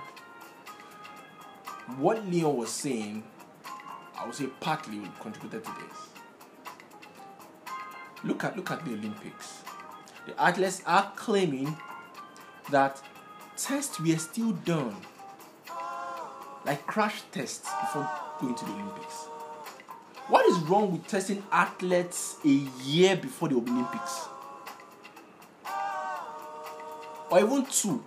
What 1.98 2.24
Leon 2.26 2.56
was 2.56 2.70
saying, 2.70 3.24
I 4.18 4.26
would 4.26 4.34
say 4.34 4.46
partly 4.60 5.00
contributed 5.20 5.64
to 5.64 5.70
this. 5.70 6.08
Look 8.22 8.44
at 8.44 8.56
look 8.56 8.70
at 8.70 8.84
the 8.84 8.92
Olympics. 8.92 9.62
The 10.26 10.40
athletes 10.40 10.82
are 10.86 11.10
claiming 11.16 11.76
that 12.70 13.00
tests 13.56 13.98
were 13.98 14.18
still 14.18 14.52
done, 14.52 14.94
like 16.66 16.86
crash 16.86 17.22
tests 17.32 17.68
before 17.80 18.08
going 18.40 18.54
to 18.54 18.64
the 18.64 18.72
Olympics. 18.72 19.26
What 20.28 20.46
is 20.46 20.58
wrong 20.68 20.92
with 20.92 21.06
testing 21.08 21.42
athletes 21.50 22.36
a 22.44 22.68
year 22.84 23.16
before 23.16 23.48
the 23.48 23.56
Olympics? 23.56 24.28
Or 27.30 27.40
even 27.40 27.66
two? 27.66 28.02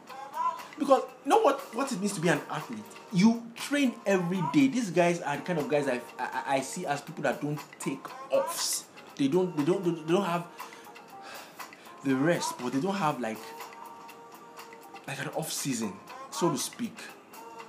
Because 0.77 1.03
you 1.23 1.29
know 1.29 1.39
what, 1.41 1.59
what 1.75 1.91
it 1.91 1.99
means 1.99 2.13
to 2.13 2.21
be 2.21 2.29
an 2.29 2.41
athlete? 2.49 2.83
You 3.12 3.43
train 3.55 3.93
every 4.05 4.41
day. 4.51 4.67
These 4.67 4.89
guys 4.89 5.21
are 5.21 5.38
the 5.38 5.43
kind 5.43 5.59
of 5.59 5.69
guys 5.69 5.88
I, 5.88 6.01
I, 6.17 6.43
I 6.55 6.59
see 6.62 6.86
as 6.86 7.01
people 7.01 7.23
that 7.23 7.41
don't 7.41 7.59
take 7.79 7.99
offs. 8.31 8.86
They 9.15 9.27
don't 9.27 9.55
they 9.55 9.63
don't 9.63 9.83
they 10.07 10.13
don't 10.13 10.25
have 10.25 10.47
the 12.03 12.15
rest, 12.15 12.55
but 12.57 12.73
they 12.73 12.81
don't 12.81 12.95
have 12.95 13.19
like 13.19 13.38
like 15.07 15.19
an 15.19 15.27
off 15.36 15.51
season, 15.51 15.93
so 16.31 16.49
to 16.49 16.57
speak 16.57 16.97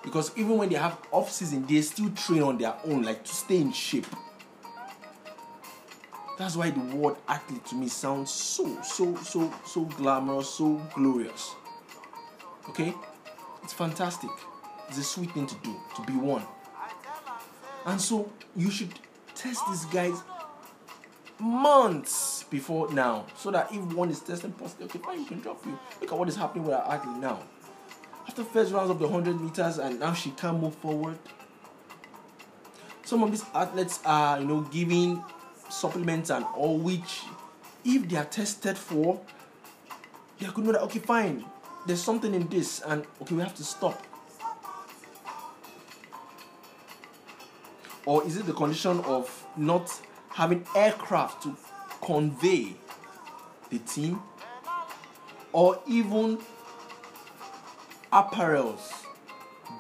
because 0.05 0.31
even 0.37 0.59
when 0.59 0.69
they 0.69 0.77
have 0.77 0.99
off 1.11 1.33
season 1.33 1.67
they 1.67 1.81
still 1.81 2.11
train 2.11 2.43
on 2.43 2.59
their 2.59 2.75
own 2.85 3.03
like 3.03 3.25
to 3.25 3.35
stay 3.35 3.57
in 3.57 3.73
shape 3.73 4.07
that's 6.37 6.57
why 6.57 6.71
the 6.71 6.81
word 6.81 7.17
athlete 7.29 7.65
to 7.67 7.75
me 7.75 7.89
sounds 7.89 8.31
so 8.31 8.83
so 8.83 9.15
so 9.17 9.53
so 9.65 9.85
glamorous 9.85 10.49
so 10.51 10.81
glorious. 10.95 11.55
Okay? 12.69 12.95
It's 13.63 13.73
fantastic. 13.73 14.31
It's 14.89 14.99
a 14.99 15.05
sweet 15.05 15.31
thing 15.33 15.47
to 15.47 15.55
do 15.57 15.77
to 15.97 16.03
be 16.03 16.13
one. 16.13 16.43
And 17.87 18.01
so 18.01 18.31
you 18.57 18.71
should 18.71 18.93
test 19.35 19.63
these 19.69 19.85
guys 19.87 20.23
months 21.39 22.45
before 22.45 22.91
now 22.93 23.27
so 23.37 23.51
that 23.51 23.71
if 23.73 23.81
one 23.93 24.09
is 24.09 24.21
testing 24.21 24.53
positive 24.53 24.89
okay 24.89 24.99
fine 25.01 25.21
you 25.21 25.27
can 25.27 25.41
drop 25.41 25.65
you. 25.67 25.79
Look 26.01 26.13
at 26.13 26.19
what 26.19 26.29
is 26.29 26.37
happening 26.37 26.65
with 26.65 26.75
our 26.75 26.95
athlete 26.95 27.17
now. 27.19 27.43
After 28.27 28.43
first 28.43 28.73
rounds 28.73 28.91
of 28.91 28.99
the 28.99 29.07
100 29.07 29.41
meters 29.41 29.79
and 29.79 30.01
now 30.01 30.15
she 30.15 30.31
can't 30.31 30.61
move 30.61 30.75
forward. 30.77 31.19
Some 33.05 33.23
of 33.23 33.31
these 33.31 33.45
athletes 33.55 34.01
are 34.05 34.41
you 34.41 34.47
know 34.47 34.61
giving 34.63 35.23
supplements 35.69 36.31
and 36.31 36.45
all 36.57 36.79
which 36.79 37.23
if 37.85 38.09
they 38.09 38.17
are 38.17 38.25
tested 38.25 38.77
for 38.77 39.21
they 40.39 40.47
could 40.47 40.65
know 40.65 40.73
that 40.73 40.83
okay 40.83 40.99
fine 40.99 41.45
there's 41.87 42.03
something 42.03 42.35
in 42.35 42.47
this 42.49 42.81
and 42.87 43.05
okay 43.21 43.35
we 43.35 43.43
have 43.43 43.55
to 43.55 43.65
stop 43.65 44.03
or 48.07 48.25
is 48.27 48.37
it 48.37 48.47
the 48.47 48.53
condition 48.53 49.01
of 49.01 49.47
not 49.57 49.91
having 50.31 50.65
aircraft 50.75 51.43
to 51.43 51.57
convey 52.03 52.75
the 53.71 53.79
team 53.81 54.21
or 55.53 55.81
even 55.87 56.39
apparels, 58.13 58.93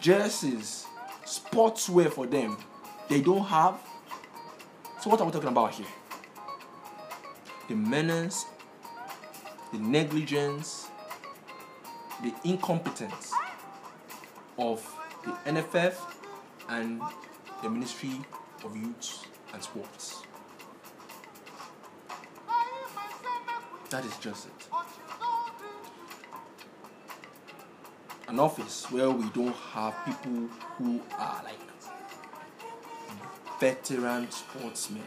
jerseys, 0.00 0.86
sportswear 1.24 2.10
for 2.10 2.26
them, 2.26 2.56
they 3.08 3.20
don't 3.20 3.44
have. 3.44 3.78
So, 5.04 5.10
what 5.10 5.20
are 5.20 5.26
we 5.26 5.32
talking 5.32 5.50
about 5.50 5.74
here? 5.74 5.84
The 7.68 7.74
menace, 7.74 8.46
the 9.70 9.78
negligence, 9.78 10.88
the 12.22 12.32
incompetence 12.42 13.30
of 14.56 14.82
the 15.22 15.32
NFF 15.50 15.94
and 16.70 17.02
the 17.62 17.68
Ministry 17.68 18.12
of 18.64 18.74
Youth 18.74 19.26
and 19.52 19.62
sports. 19.62 20.22
That 23.90 24.06
is 24.06 24.16
just 24.16 24.46
it. 24.46 24.68
An 28.28 28.40
office 28.40 28.90
where 28.90 29.10
we 29.10 29.28
don't 29.34 29.54
have 29.54 30.02
people 30.06 30.48
who 30.78 31.02
are 31.18 31.42
like 31.44 31.73
veteran 33.60 34.30
sportsmen 34.30 35.02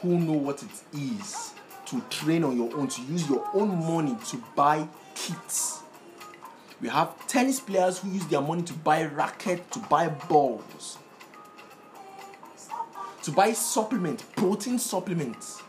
who 0.00 0.18
know 0.18 0.32
what 0.32 0.62
it 0.62 0.98
is 0.98 1.52
to 1.86 2.00
train 2.10 2.44
on 2.44 2.56
your 2.56 2.74
own, 2.76 2.88
to 2.88 3.02
use 3.02 3.28
your 3.28 3.48
own 3.54 3.68
money 3.86 4.16
to 4.26 4.42
buy 4.54 4.86
kits. 5.14 5.82
We 6.80 6.88
have 6.88 7.26
tennis 7.26 7.60
players 7.60 7.98
who 7.98 8.10
use 8.10 8.26
their 8.26 8.40
money 8.40 8.62
to 8.62 8.72
buy 8.72 9.04
racket, 9.04 9.70
to 9.72 9.78
buy 9.78 10.08
balls, 10.08 10.98
to 13.22 13.30
buy 13.30 13.52
supplement, 13.52 14.24
protein 14.36 14.78
supplements. 14.78 15.62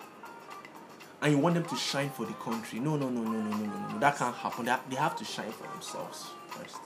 And 1.22 1.32
you 1.32 1.40
want 1.40 1.56
them 1.56 1.66
to 1.66 1.76
shine 1.76 2.10
for 2.10 2.26
the 2.26 2.34
country. 2.34 2.80
No, 2.80 2.98
no, 2.98 3.10
no, 3.10 3.22
no, 3.22 3.32
no, 3.32 3.50
no, 3.50 3.66
no, 3.66 3.88
no. 3.94 4.00
That 4.00 4.18
can't 4.18 4.36
happen. 4.36 4.66
They 4.66 4.96
have 4.96 5.16
to 5.16 5.26
shine 5.26 5.52
for 5.52 5.64
themselves 5.68 6.28
first. 6.50 6.78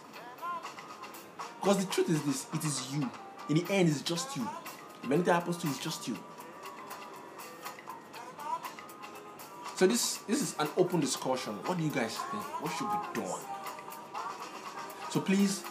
Because 1.59 1.83
the 1.83 1.91
truth 1.91 2.09
is 2.09 2.21
this 2.23 2.45
it 2.53 2.63
is 2.63 2.93
you. 2.93 3.09
In 3.49 3.55
the 3.55 3.73
end, 3.73 3.89
it's 3.89 4.01
just 4.01 4.37
you. 4.37 4.47
If 5.03 5.11
anything 5.11 5.33
happens 5.33 5.57
to 5.57 5.67
you, 5.67 5.73
it's 5.73 5.83
just 5.83 6.07
you. 6.07 6.17
So 9.75 9.87
this 9.87 10.17
this 10.27 10.41
is 10.41 10.55
an 10.59 10.67
open 10.75 10.99
discussion. 10.99 11.53
What 11.65 11.77
do 11.77 11.83
you 11.85 11.89
guys 11.89 12.17
think? 12.17 12.43
What 12.61 12.71
should 12.73 12.89
be 12.91 13.21
done? 13.21 13.39
So 15.09 15.21
please, 15.21 15.63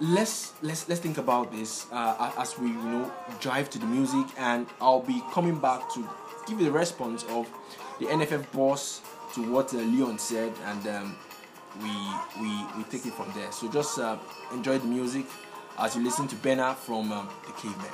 let's 0.00 0.54
let's 0.62 0.88
let's 0.88 1.00
think 1.00 1.18
about 1.18 1.52
this 1.52 1.86
uh, 1.92 2.32
as 2.38 2.58
we 2.58 2.68
you 2.68 2.82
know 2.82 3.12
drive 3.40 3.68
to 3.70 3.78
the 3.78 3.86
music, 3.86 4.26
and 4.38 4.66
I'll 4.80 5.02
be 5.02 5.22
coming 5.32 5.58
back 5.58 5.92
to 5.92 6.08
give 6.46 6.58
you 6.58 6.64
the 6.64 6.72
response 6.72 7.24
of 7.24 7.46
the 8.00 8.06
NFF 8.06 8.50
boss 8.52 9.02
to 9.34 9.42
what 9.52 9.74
uh, 9.74 9.76
Leon 9.76 10.18
said, 10.18 10.52
and 10.64 10.86
um, 10.86 11.16
we 11.82 11.92
we 12.40 12.48
we 12.78 12.84
take 12.84 13.04
it 13.04 13.12
from 13.12 13.30
there. 13.34 13.52
So 13.52 13.68
just 13.68 13.98
uh, 13.98 14.16
enjoy 14.52 14.78
the 14.78 14.86
music 14.86 15.26
as 15.78 15.96
you 15.96 16.02
listen 16.02 16.28
to 16.28 16.36
Bena 16.36 16.74
from 16.74 17.12
um, 17.12 17.28
the 17.46 17.52
Cavemen. 17.52 17.90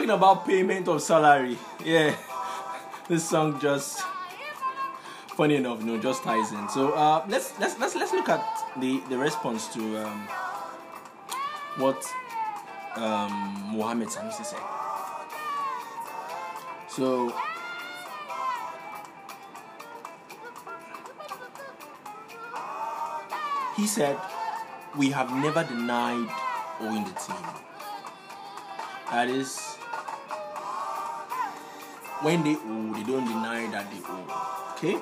Talking 0.00 0.16
about 0.16 0.46
payment 0.46 0.88
of 0.88 1.02
salary. 1.02 1.58
Yeah. 1.84 2.16
This 3.06 3.28
song 3.28 3.60
just 3.60 4.00
funny 5.36 5.56
enough, 5.56 5.84
know, 5.84 5.98
just 5.98 6.22
ties 6.22 6.52
in. 6.52 6.70
So 6.70 6.92
uh 6.92 7.22
let's 7.28 7.52
let's 7.60 7.78
let's 7.78 7.94
let's 7.94 8.10
look 8.14 8.30
at 8.30 8.42
the 8.80 9.02
the 9.10 9.18
response 9.18 9.68
to 9.74 9.80
um 10.02 10.26
what 11.76 12.02
um 12.96 13.76
Mohammed 13.76 14.08
Sanusi 14.08 14.42
said. 14.42 14.64
So 16.88 17.34
he 23.76 23.86
said 23.86 24.16
we 24.96 25.10
have 25.10 25.30
never 25.30 25.62
denied 25.62 26.30
owing 26.80 27.04
the 27.04 27.12
team. 27.20 27.44
That 29.12 29.28
is 29.28 29.69
when 32.22 32.42
they 32.44 32.56
owe, 32.56 32.92
they 32.94 33.02
don't 33.02 33.26
deny 33.26 33.70
that 33.70 33.90
they 33.90 34.00
owe. 34.04 34.72
Okay? 34.76 34.98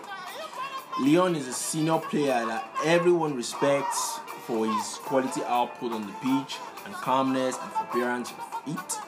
Leon 1.01 1.37
is 1.37 1.47
a 1.47 1.53
senior 1.53 1.99
player 1.99 2.45
that 2.47 2.69
everyone 2.85 3.35
respects 3.35 4.19
for 4.47 4.67
his 4.67 4.99
quality 5.03 5.43
output 5.47 5.93
on 5.93 6.07
the 6.07 6.13
pitch 6.15 6.57
and 6.85 6.95
calmness 6.95 7.57
and 7.61 7.73
forbearance 7.73 8.33
of 8.33 8.75
it. 8.75 8.99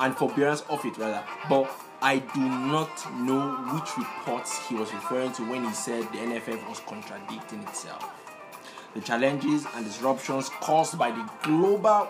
And 0.00 0.16
forbearance 0.16 0.62
of 0.62 0.84
it 0.84 0.96
rather. 0.96 1.22
But 1.48 1.70
I 2.00 2.18
do 2.18 2.40
not 2.40 2.90
know 3.20 3.56
which 3.74 3.96
reports 3.96 4.58
he 4.66 4.74
was 4.74 4.92
referring 4.92 5.32
to 5.32 5.42
when 5.48 5.64
he 5.64 5.72
said 5.72 6.02
the 6.04 6.18
NFF 6.18 6.68
was 6.68 6.80
contradicting 6.80 7.60
itself. 7.62 8.10
the 8.94 9.00
challenges 9.00 9.66
and 9.74 9.84
disruptions 9.84 10.48
caused 10.60 10.98
by 10.98 11.10
the 11.10 11.28
global 11.42 12.08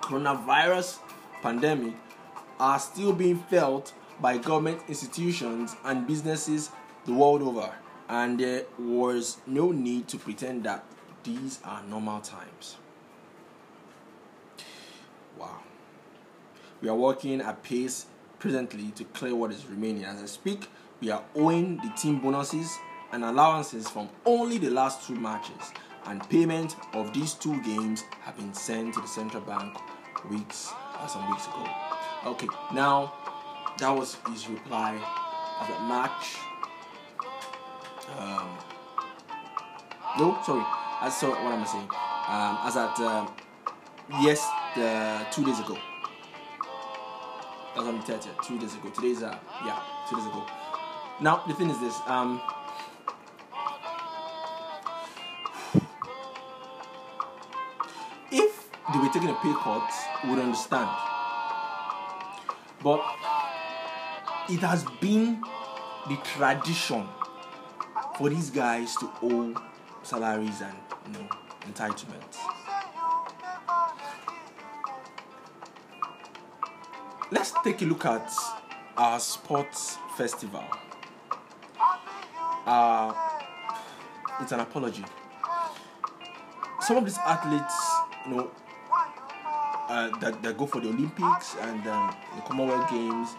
coronavirus 0.00 0.98
pandemic 1.42 1.94
are 2.60 2.78
still 2.78 3.12
being 3.12 3.38
felt 3.38 3.92
by 4.20 4.36
government 4.36 4.82
institutions 4.86 5.74
and 5.84 6.06
businesses 6.06 6.70
the 7.06 7.12
world 7.12 7.40
over, 7.42 7.72
and 8.08 8.38
there 8.38 8.64
was 8.78 9.38
no 9.46 9.72
need 9.72 10.06
to 10.08 10.18
pretend 10.18 10.64
that 10.64 10.84
these 11.24 11.58
are 11.64 11.82
normal 11.84 12.20
times. 12.20 12.76
Wow. 15.38 15.58
We 16.82 16.88
are 16.90 16.94
working 16.94 17.40
at 17.40 17.62
pace 17.62 18.06
presently 18.38 18.90
to 18.92 19.04
clear 19.04 19.34
what 19.34 19.50
is 19.52 19.64
remaining. 19.66 20.04
As 20.04 20.22
I 20.22 20.26
speak, 20.26 20.68
we 21.00 21.10
are 21.10 21.22
owing 21.34 21.78
the 21.78 21.90
team 21.96 22.20
bonuses 22.20 22.70
and 23.12 23.24
allowances 23.24 23.88
from 23.88 24.08
only 24.26 24.58
the 24.58 24.70
last 24.70 25.06
two 25.06 25.14
matches, 25.14 25.72
and 26.04 26.28
payment 26.28 26.76
of 26.92 27.12
these 27.14 27.34
two 27.34 27.60
games 27.62 28.02
have 28.20 28.36
been 28.36 28.52
sent 28.52 28.94
to 28.94 29.00
the 29.00 29.08
central 29.08 29.42
bank 29.42 29.76
weeks 30.30 30.72
uh, 30.94 31.06
some 31.06 31.26
weeks 31.30 31.46
ago. 31.46 31.66
Okay, 32.26 32.48
now 32.74 33.14
that 33.78 33.88
was 33.90 34.18
his 34.30 34.46
reply 34.46 34.92
of 35.58 35.68
that 35.68 35.88
match. 35.88 36.36
Um, 38.18 38.58
no, 40.18 40.38
sorry, 40.44 40.62
I 41.00 41.08
saw 41.08 41.30
what 41.30 41.54
I'm 41.54 41.64
saying? 41.64 41.88
Um, 42.28 42.58
as 42.62 42.76
at 42.76 43.00
um, 43.00 43.32
yes, 44.20 44.46
the 44.76 45.26
two 45.32 45.44
days 45.46 45.60
ago. 45.60 45.78
That's 47.74 47.86
on 47.86 47.96
the 47.98 48.04
30th, 48.04 48.46
two 48.46 48.58
days 48.58 48.74
ago. 48.74 48.90
Today's 48.90 49.22
uh 49.22 49.38
yeah, 49.64 49.80
two 50.08 50.16
days 50.16 50.26
ago. 50.26 50.44
Now 51.22 51.42
the 51.46 51.54
thing 51.54 51.70
is 51.70 51.80
this 51.80 51.98
um 52.06 52.42
if 58.30 58.68
they 58.92 58.98
were 58.98 59.08
taking 59.08 59.30
a 59.30 59.34
pay 59.36 59.54
cut, 59.54 59.90
would 60.28 60.38
understand. 60.38 61.09
But 62.82 63.02
it 64.48 64.60
has 64.60 64.84
been 65.00 65.42
the 66.08 66.16
tradition 66.24 67.06
for 68.16 68.30
these 68.30 68.50
guys 68.50 68.96
to 68.96 69.10
owe 69.22 69.54
salaries 70.02 70.60
and 70.62 70.76
you 71.06 71.12
know 71.12 71.28
entitlements. 71.62 72.38
Let's 77.30 77.52
take 77.62 77.80
a 77.82 77.84
look 77.84 78.04
at 78.06 78.32
our 78.96 79.20
sports 79.20 79.98
festival. 80.16 80.64
Uh, 82.66 83.14
it's 84.40 84.52
an 84.52 84.60
apology. 84.60 85.04
Some 86.80 86.96
of 86.96 87.04
these 87.04 87.18
athletes, 87.18 87.74
you 88.26 88.34
know, 88.34 88.50
uh, 89.90 90.08
that, 90.20 90.40
that 90.42 90.56
go 90.56 90.66
for 90.66 90.80
the 90.80 90.88
Olympics 90.88 91.56
and 91.62 91.84
um, 91.88 92.14
the 92.36 92.42
Commonwealth 92.42 92.88
Games, 92.90 93.30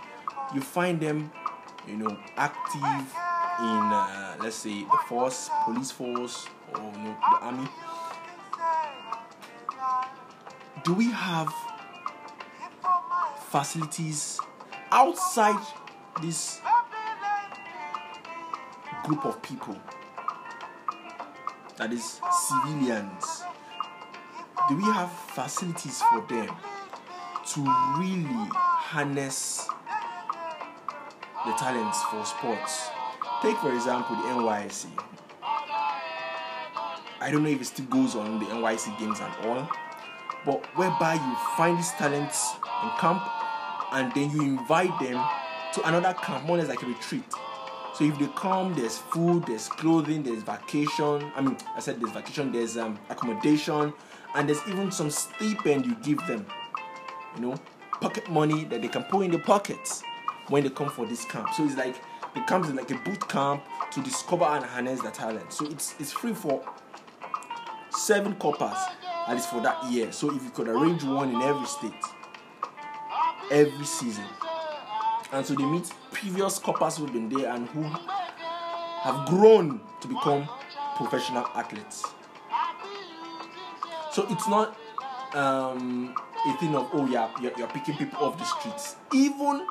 you 0.54 0.60
find 0.60 1.00
them, 1.00 1.32
you 1.88 1.96
know, 1.96 2.18
active 2.36 2.84
in, 3.60 3.84
uh, 3.88 4.36
let's 4.42 4.58
say, 4.58 4.82
the 4.82 4.98
force, 5.08 5.50
police 5.64 5.92
force, 5.92 6.46
or 6.76 6.82
you 6.82 7.04
know, 7.04 7.18
the 7.32 7.38
army. 7.40 7.68
Do 10.84 10.94
we 10.94 11.10
have 11.12 11.54
facilities 13.50 14.38
outside 14.92 15.62
this 16.22 16.60
group 19.06 19.26
of 19.26 19.42
people? 19.42 19.78
That 21.78 21.94
is 21.94 22.20
civilians 22.50 23.41
do 24.70 24.76
we 24.76 24.84
have 24.84 25.12
facilities 25.12 26.02
for 26.02 26.22
them 26.22 26.50
to 27.54 27.62
really 27.98 28.50
harness 28.54 29.68
the 31.46 31.52
talents 31.54 32.02
for 32.04 32.24
sports? 32.26 32.90
Take, 33.42 33.58
for 33.58 33.74
example, 33.74 34.16
the 34.16 34.24
NYC. 34.24 34.88
I 37.20 37.30
don't 37.32 37.44
know 37.44 37.50
if 37.50 37.62
it 37.62 37.66
still 37.66 37.86
goes 37.86 38.16
on 38.16 38.40
the 38.40 38.46
NYC 38.46 38.98
games 39.00 39.20
and 39.20 39.46
all, 39.46 39.70
but 40.46 40.66
whereby 40.76 41.16
you 41.16 41.36
find 41.56 41.78
these 41.78 41.92
talents 41.92 42.54
in 42.84 42.90
camp 43.00 43.22
and 43.94 44.14
then 44.14 44.32
you 44.32 44.42
invite 44.42 44.98
them 45.00 45.24
to 45.74 45.88
another 45.88 46.14
camp, 46.22 46.46
more 46.46 46.58
or 46.58 46.60
less 46.60 46.70
like 46.70 46.82
a 46.84 46.86
retreat. 46.86 47.24
So 47.94 48.06
if 48.06 48.18
they 48.18 48.28
come, 48.36 48.74
there's 48.74 48.98
food, 48.98 49.46
there's 49.46 49.68
clothing, 49.68 50.24
there's 50.24 50.44
vacation. 50.44 51.32
I 51.36 51.42
mean, 51.42 51.58
I 51.76 51.80
said 51.80 52.00
there's 52.00 52.14
vacation, 52.14 52.52
there's 52.52 52.78
um, 52.78 52.98
accommodation, 53.10 53.94
and 54.36 54.48
there's 54.48 54.66
even 54.68 54.92
some 54.92 55.10
stipend 55.10 55.86
you 55.86 55.96
give 55.96 56.26
them. 56.28 56.46
You 57.36 57.42
know, 57.42 57.56
pocket 58.00 58.30
money 58.30 58.66
that 58.66 58.82
they 58.82 58.88
can 58.88 59.04
put 59.04 59.26
in 59.26 59.32
their 59.32 59.40
pockets 59.40 60.04
when 60.50 60.64
they 60.64 60.70
come 60.70 60.90
for 60.90 61.06
this 61.06 61.26
camp. 61.26 61.50
So 61.54 61.66
it's 61.66 61.78
like 61.78 61.96
it 62.36 62.48
comes 62.48 62.70
in 62.70 62.76
like 62.76 62.92
a 62.92 62.96
boot 62.96 63.28
camp 63.28 63.64
to 63.92 64.02
discover 64.02 64.46
and 64.46 64.64
harness 64.66 65.02
their 65.02 65.12
talent. 65.12 65.54
So 65.54 65.66
it's 65.68 65.96
it's 66.00 66.12
free 66.12 66.34
for 66.34 66.64
seven 67.90 68.36
coppers 68.36 68.78
at 69.28 69.34
least 69.34 69.50
for 69.50 69.62
that 69.62 69.84
year. 69.92 70.12
So 70.12 70.36
if 70.36 70.44
you 70.44 70.50
could 70.50 70.68
arrange 70.68 71.04
one 71.04 71.30
in 71.30 71.42
every 71.42 71.66
state, 71.66 71.94
every 73.52 73.86
season, 73.86 74.26
and 75.32 75.46
so 75.46 75.54
they 75.54 75.66
meet 75.66 75.90
previous 76.12 76.60
coppers 76.60 76.98
who've 76.98 77.12
been 77.12 77.30
there 77.30 77.54
and 77.54 77.68
who 77.70 77.84
have 77.84 79.28
grown 79.28 79.80
to 80.02 80.08
become 80.08 80.48
professional 80.98 81.46
athletes. 81.56 82.06
So 84.14 84.28
it's 84.30 84.48
not 84.48 84.78
um, 85.34 86.14
a 86.46 86.58
thing 86.58 86.76
of 86.76 86.90
oh 86.94 87.08
yeah 87.08 87.30
you're, 87.42 87.54
you're 87.58 87.68
picking 87.68 87.96
people 87.96 88.20
off 88.20 88.38
the 88.38 88.44
streets. 88.44 88.98
Even 89.14 89.66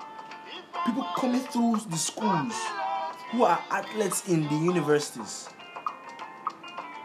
people 0.86 1.06
coming 1.16 1.40
through 1.40 1.76
the 1.90 1.96
schools 1.96 2.54
who 3.32 3.44
are 3.44 3.62
athletes 3.70 4.28
in 4.28 4.44
the 4.44 4.54
universities, 4.54 5.48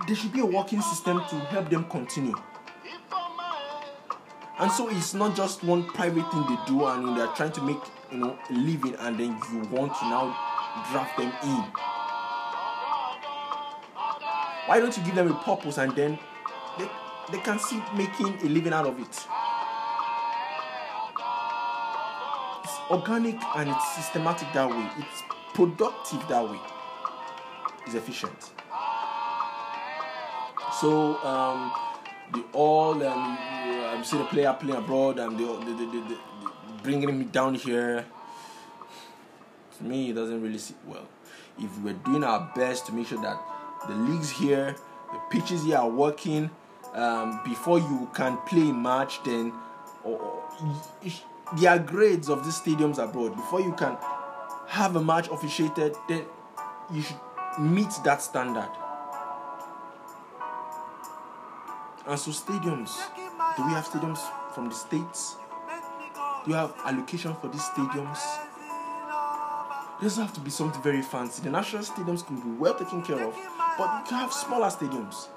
there 0.08 0.16
should 0.16 0.32
be 0.32 0.40
a 0.40 0.46
working 0.46 0.82
system 0.82 1.22
to 1.30 1.36
help 1.52 1.70
them 1.70 1.84
continue. 1.90 2.36
And 4.58 4.72
so 4.72 4.90
it's 4.90 5.14
not 5.14 5.36
just 5.36 5.62
one 5.64 5.84
private 5.84 6.32
thing 6.32 6.46
they 6.48 6.58
do, 6.66 6.86
and 6.86 7.18
they're 7.18 7.28
trying 7.36 7.52
to 7.52 7.62
make 7.62 7.80
you 8.12 8.20
know 8.20 8.40
a 8.50 8.54
living, 8.54 8.96
and 9.00 9.20
then 9.20 9.38
you 9.52 9.60
want 9.70 9.94
to 9.94 10.06
now 10.06 10.28
draft 10.90 11.18
them 11.18 11.34
in. 11.44 11.66
Why 14.68 14.80
don't 14.80 14.96
you 14.98 15.04
give 15.04 15.16
them 15.16 15.30
a 15.30 15.36
purpose 15.44 15.78
and 15.78 15.94
then 15.96 16.18
they, 17.32 17.38
they 17.38 17.44
can 17.44 17.60
see 17.60 17.82
making 17.96 18.38
a 18.42 18.46
living 18.46 18.74
out 18.74 18.86
of 18.86 19.00
it? 19.00 19.08
It's 22.64 22.80
organic 22.90 23.42
and 23.56 23.70
it's 23.70 23.96
systematic 23.96 24.48
that 24.54 24.70
way. 24.70 24.90
It's 24.98 25.24
productive 25.54 26.28
that 26.28 26.50
way. 26.50 26.60
It's 27.86 27.96
efficient. 27.96 28.52
So 30.82 31.24
um, 31.24 31.72
they 32.34 32.42
all 32.52 33.02
um, 33.06 33.38
um, 33.94 34.04
see 34.04 34.18
the 34.18 34.26
player 34.26 34.54
playing 34.60 34.78
abroad 34.78 35.20
and 35.20 35.40
they, 35.40 35.46
they, 35.46 35.86
they, 35.86 36.08
they, 36.10 36.18
bringing 36.84 37.18
me 37.18 37.26
down 37.26 37.56
here. 37.56 38.06
To 39.78 39.84
me, 39.84 40.10
it 40.10 40.14
doesn't 40.14 40.42
really 40.42 40.58
sit 40.58 40.76
well. 40.86 41.08
If 41.58 41.78
we're 41.80 41.94
doing 41.94 42.24
our 42.24 42.52
best 42.56 42.86
to 42.88 42.94
make 42.94 43.08
sure 43.08 43.22
that 43.22 43.40
the 43.88 43.96
leagues 43.96 44.30
here, 44.30 44.76
the 45.14 45.20
pitches 45.30 45.64
here 45.64 45.78
are 45.78 45.90
working 45.90 46.50
um, 46.96 47.42
before 47.44 47.80
you 47.80 48.10
can 48.14 48.38
play 48.48 48.70
a 48.70 48.74
match, 48.74 49.22
then 49.24 49.54
or, 50.04 50.18
or, 50.20 50.44
there 51.58 51.72
are 51.72 51.80
grades 51.80 52.30
of 52.30 52.44
these 52.44 52.60
stadiums 52.60 52.98
abroad. 52.98 53.36
Before 53.36 53.62
you 53.62 53.74
can 53.74 53.98
have 54.68 54.96
a 54.96 55.04
match 55.04 55.28
officiated, 55.28 55.96
then 56.08 56.26
you 56.92 57.02
should 57.02 57.18
meet 57.60 57.92
that 58.04 58.22
standard. 58.22 58.70
And 62.08 62.20
so, 62.20 62.32
stadiums 62.32 62.98
do 63.58 63.66
we 63.66 63.72
have 63.72 63.86
stadiums 63.86 64.20
from 64.54 64.70
the 64.70 64.76
states? 64.76 65.36
Do 66.46 66.52
you 66.52 66.56
have 66.56 66.74
allocation 66.86 67.36
for 67.36 67.48
these 67.48 67.62
stadiums? 67.62 68.20
Doesn't 70.02 70.24
have 70.24 70.34
to 70.34 70.42
be 70.42 70.52
something 70.52 70.82
very 70.82 71.02
fancy. 71.02 71.42
The 71.42 71.50
national 71.50 71.84
stadiums 71.84 72.26
can 72.26 72.40
be 72.40 72.50
well 72.60 72.76
taken 72.76 73.02
care 73.02 73.20
of, 73.24 73.34
but 73.78 74.00
you 74.00 74.10
can 74.10 74.20
have 74.20 74.34
smaller 74.34 74.68
stadiums. 74.68 75.28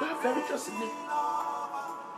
Very 0.00 0.42
just 0.48 0.70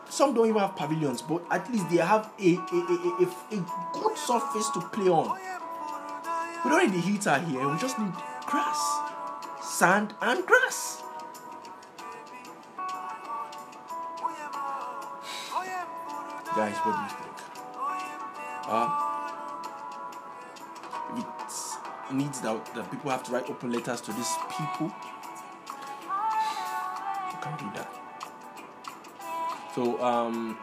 some 0.09 0.35
don't 0.35 0.49
even 0.49 0.61
have 0.61 0.77
pavilions, 0.77 1.23
but 1.23 1.43
at 1.51 1.71
least 1.73 1.89
they 1.89 1.97
have 1.97 2.31
a, 2.39 2.55
a, 2.55 2.59
a, 2.59 3.27
a, 3.51 3.57
a 3.57 3.91
good 3.93 4.17
surface 4.17 4.69
to 4.71 4.81
play 4.93 5.09
on. 5.09 5.37
We 6.65 6.71
don't 6.71 6.93
need 6.93 6.95
the 6.95 7.01
heater 7.01 7.39
here, 7.39 7.69
we 7.69 7.79
just 7.79 7.99
need 7.99 8.13
grass, 8.47 9.01
sand, 9.63 10.15
and 10.21 10.45
grass. 10.47 11.03
Guys, 16.55 16.77
what 16.85 16.95
do 16.95 17.03
you 17.03 17.09
think? 17.09 17.37
Uh, 18.69 19.13
it 22.11 22.15
needs 22.15 22.41
that, 22.43 22.75
that 22.75 22.91
people 22.91 23.11
have 23.11 23.23
to 23.25 23.33
write 23.33 23.49
open 23.49 23.73
letters 23.73 24.01
to 24.03 24.13
these 24.13 24.35
people 24.59 24.93
do 27.51 27.71
that. 27.75 27.91
So 29.75 30.03
um, 30.03 30.59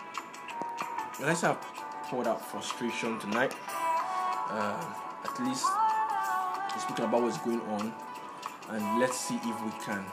let's 1.20 1.42
have 1.42 1.60
poured 2.04 2.28
out 2.28 2.46
frustration 2.46 3.20
tonight. 3.20 3.54
Uh, 4.50 4.84
at 5.24 5.40
least 5.46 5.66
speaking 6.80 7.06
about 7.06 7.24
what's 7.24 7.38
going 7.40 7.62
on, 7.62 7.94
and 8.70 9.00
let's 9.00 9.18
see 9.20 9.36
if 9.36 9.64
we 9.64 9.72
can 9.84 10.06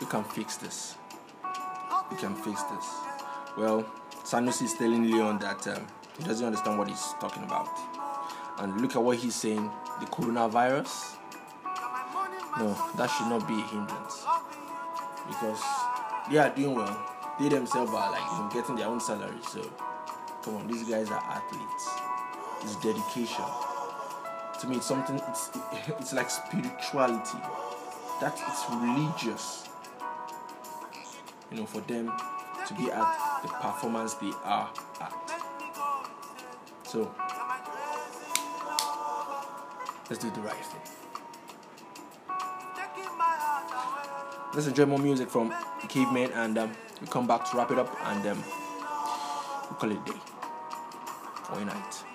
we 0.00 0.06
can 0.06 0.24
fix 0.24 0.56
this. 0.56 0.96
We 2.10 2.16
can 2.16 2.34
fix 2.34 2.62
this. 2.62 2.86
Well, 3.56 3.84
Sanusi 4.24 4.62
is 4.62 4.74
telling 4.74 5.10
Leon 5.10 5.38
that 5.40 5.66
um, 5.68 5.86
he 6.18 6.24
doesn't 6.24 6.46
understand 6.46 6.78
what 6.78 6.88
he's 6.88 7.04
talking 7.20 7.42
about, 7.44 7.68
and 8.58 8.80
look 8.80 8.96
at 8.96 9.02
what 9.02 9.18
he's 9.18 9.34
saying: 9.34 9.70
the 10.00 10.06
coronavirus. 10.06 11.16
No, 12.58 12.76
that 12.96 13.08
should 13.08 13.26
not 13.26 13.48
be 13.48 13.54
a 13.54 13.66
hindrance 13.66 14.23
because 15.26 15.62
they 16.30 16.38
are 16.38 16.50
doing 16.54 16.74
well. 16.74 17.10
They 17.40 17.48
themselves 17.48 17.92
are 17.92 18.12
like 18.12 18.52
getting 18.52 18.76
their 18.76 18.86
own 18.86 19.00
salary. 19.00 19.40
So, 19.50 19.60
come 20.42 20.56
on, 20.56 20.66
these 20.68 20.88
guys 20.88 21.10
are 21.10 21.22
athletes. 21.22 21.90
It's 22.62 22.76
dedication. 22.76 23.44
To 24.60 24.68
me, 24.68 24.76
it's 24.76 24.86
something. 24.86 25.20
It's 25.28 25.50
it's 26.00 26.12
like 26.12 26.30
spirituality. 26.30 27.38
That 28.20 28.40
it's 28.48 28.64
religious. 28.70 29.68
You 31.50 31.58
know, 31.58 31.66
for 31.66 31.80
them 31.80 32.12
to 32.66 32.74
be 32.74 32.90
at 32.90 33.42
the 33.42 33.48
performance 33.48 34.14
they 34.14 34.30
are 34.44 34.70
at. 35.00 35.12
So, 36.84 37.12
let's 40.08 40.22
do 40.22 40.30
the 40.30 40.40
right 40.40 40.54
thing. 40.54 40.93
Let's 44.54 44.68
enjoy 44.68 44.86
more 44.86 45.00
music 45.00 45.28
from 45.28 45.48
the 45.48 45.88
Cavemen, 45.88 46.30
and 46.32 46.56
um, 46.58 46.72
we 47.00 47.08
come 47.08 47.26
back 47.26 47.50
to 47.50 47.56
wrap 47.56 47.72
it 47.72 47.78
up, 47.78 47.92
and 48.04 48.24
um, 48.28 48.44
we 49.68 49.76
call 49.76 49.90
it 49.90 49.98
a 49.98 50.12
day 50.12 50.18
or 51.52 51.64
night. 51.64 52.13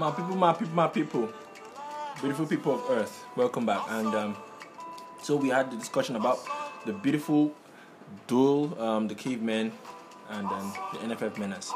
My 0.00 0.10
people, 0.10 0.34
my 0.34 0.54
people, 0.54 0.74
my 0.74 0.88
people, 0.88 1.28
beautiful 2.22 2.46
people 2.46 2.72
of 2.72 2.90
Earth, 2.90 3.22
welcome 3.36 3.66
back. 3.66 3.82
And 3.90 4.06
um, 4.14 4.36
so 5.20 5.36
we 5.36 5.50
had 5.50 5.70
the 5.70 5.76
discussion 5.76 6.16
about 6.16 6.38
the 6.86 6.94
beautiful 6.94 7.54
duel, 8.26 8.80
um, 8.80 9.08
the 9.08 9.14
cavemen, 9.14 9.72
and 10.30 10.46
um, 10.46 10.72
the 10.94 10.98
NFF 11.00 11.36
menace. 11.36 11.70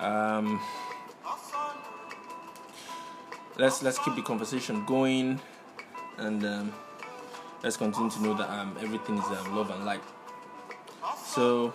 Um, 0.00 0.60
let's 3.56 3.84
let's 3.84 4.00
keep 4.00 4.16
the 4.16 4.22
conversation 4.22 4.84
going, 4.84 5.40
and 6.18 6.44
um, 6.44 6.72
let's 7.62 7.76
continue 7.76 8.10
to 8.10 8.20
know 8.20 8.34
that 8.34 8.50
um, 8.50 8.76
everything 8.80 9.16
is 9.16 9.24
um, 9.26 9.54
love 9.54 9.70
and 9.70 9.84
light. 9.84 10.02
So 11.24 11.72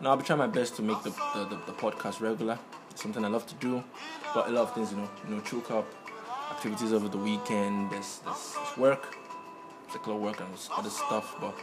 now 0.00 0.12
I'll 0.12 0.16
be 0.16 0.24
trying 0.24 0.38
my 0.38 0.46
best 0.46 0.74
to 0.76 0.82
make 0.82 1.02
the, 1.02 1.10
the, 1.10 1.44
the, 1.50 1.56
the 1.66 1.72
podcast 1.72 2.22
regular. 2.22 2.58
It's 2.90 3.02
something 3.02 3.22
I 3.22 3.28
love 3.28 3.46
to 3.46 3.54
do, 3.56 3.84
but 4.34 4.48
a 4.48 4.50
lot 4.50 4.62
of 4.62 4.74
things, 4.74 4.90
you 4.92 4.98
know, 4.98 5.08
you 5.28 5.34
know, 5.34 5.40
choke 5.42 5.70
up 5.70 5.86
activities 6.50 6.92
over 6.92 7.08
the 7.08 7.18
weekend. 7.18 7.90
There's, 7.90 8.20
there's, 8.24 8.54
there's 8.54 8.78
work, 8.78 9.16
secular 9.92 10.18
work, 10.18 10.40
and 10.40 10.48
other 10.76 10.90
stuff. 10.90 11.36
But 11.40 11.54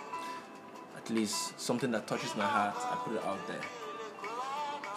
at 0.97 1.09
least 1.09 1.59
something 1.59 1.91
that 1.91 2.07
touches 2.07 2.35
my 2.35 2.45
heart, 2.45 2.75
I 2.77 2.95
put 3.05 3.15
it 3.15 3.23
out 3.23 3.47
there. 3.47 3.61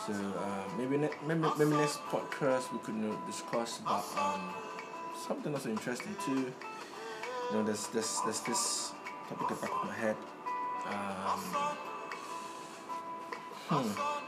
So 0.06 0.12
uh, 0.12 0.76
maybe, 0.76 0.96
ne- 0.98 1.10
maybe 1.26 1.46
maybe 1.58 1.70
next 1.76 2.02
podcast 2.06 2.72
we 2.72 2.78
could 2.80 2.96
you 2.96 3.02
know, 3.02 3.18
discuss 3.26 3.78
about 3.78 4.04
um, 4.18 4.52
something 5.28 5.54
also 5.54 5.70
interesting 5.70 6.16
too. 6.26 6.52
You 7.50 7.52
know, 7.52 7.62
there's 7.62 7.86
there's 7.88 8.20
there's 8.24 8.40
this 8.40 8.92
topic 9.28 9.52
at 9.52 9.60
the 9.60 9.66
back 9.66 9.70
of 9.70 9.88
my 9.88 9.94
head. 9.94 10.16
Um, 10.88 11.40
hmm. 13.68 14.21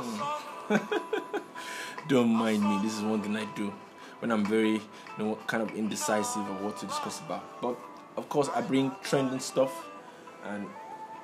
Hmm. 0.00 0.76
Don't 2.08 2.28
mind 2.28 2.62
me. 2.62 2.78
This 2.82 2.94
is 2.94 3.02
one 3.02 3.20
thing 3.20 3.36
I 3.36 3.46
do 3.56 3.72
when 4.20 4.30
I'm 4.30 4.44
very, 4.46 4.72
you 4.72 4.80
know, 5.18 5.38
kind 5.46 5.62
of 5.62 5.74
indecisive 5.76 6.48
of 6.48 6.62
what 6.62 6.78
to 6.78 6.86
discuss 6.86 7.20
about. 7.20 7.60
But 7.60 7.76
of 8.16 8.28
course, 8.28 8.48
I 8.54 8.60
bring 8.60 8.92
trending 9.02 9.40
stuff 9.40 9.86
and 10.44 10.66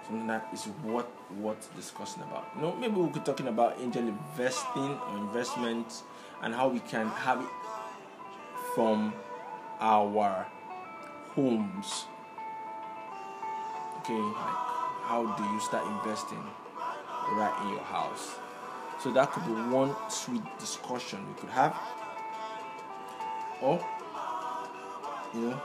something 0.07 0.27
that 0.27 0.49
is 0.53 0.65
what 0.83 1.07
what 1.39 1.57
discussing 1.77 2.23
about. 2.23 2.49
You 2.57 2.63
know, 2.63 2.75
maybe 2.77 2.95
we'll 2.95 3.07
be 3.07 3.21
talking 3.21 3.49
about 3.49 3.81
angel 3.81 4.09
investing 4.09 4.99
or 5.09 5.19
investments 5.19 6.03
and 6.43 6.53
how 6.53 6.69
we 6.69 6.81
can 6.81 7.09
have 7.09 7.41
it 7.41 7.49
from 8.75 9.15
our 9.81 10.47
homes. 11.35 12.07
Okay, 14.01 14.19
like 14.19 14.59
how 15.07 15.33
do 15.39 15.45
you 15.45 15.61
start 15.61 15.87
investing 15.87 16.43
right 17.37 17.57
in 17.63 17.71
your 17.71 17.85
house? 17.85 18.44
So 19.01 19.13
that 19.13 19.33
could 19.33 19.45
be 19.45 19.53
one 19.53 19.95
sweet 20.09 20.43
discussion 20.59 21.27
we 21.29 21.35
could 21.41 21.51
have. 21.51 21.77
Or, 23.61 23.85
you 25.35 25.41
know, 25.41 25.61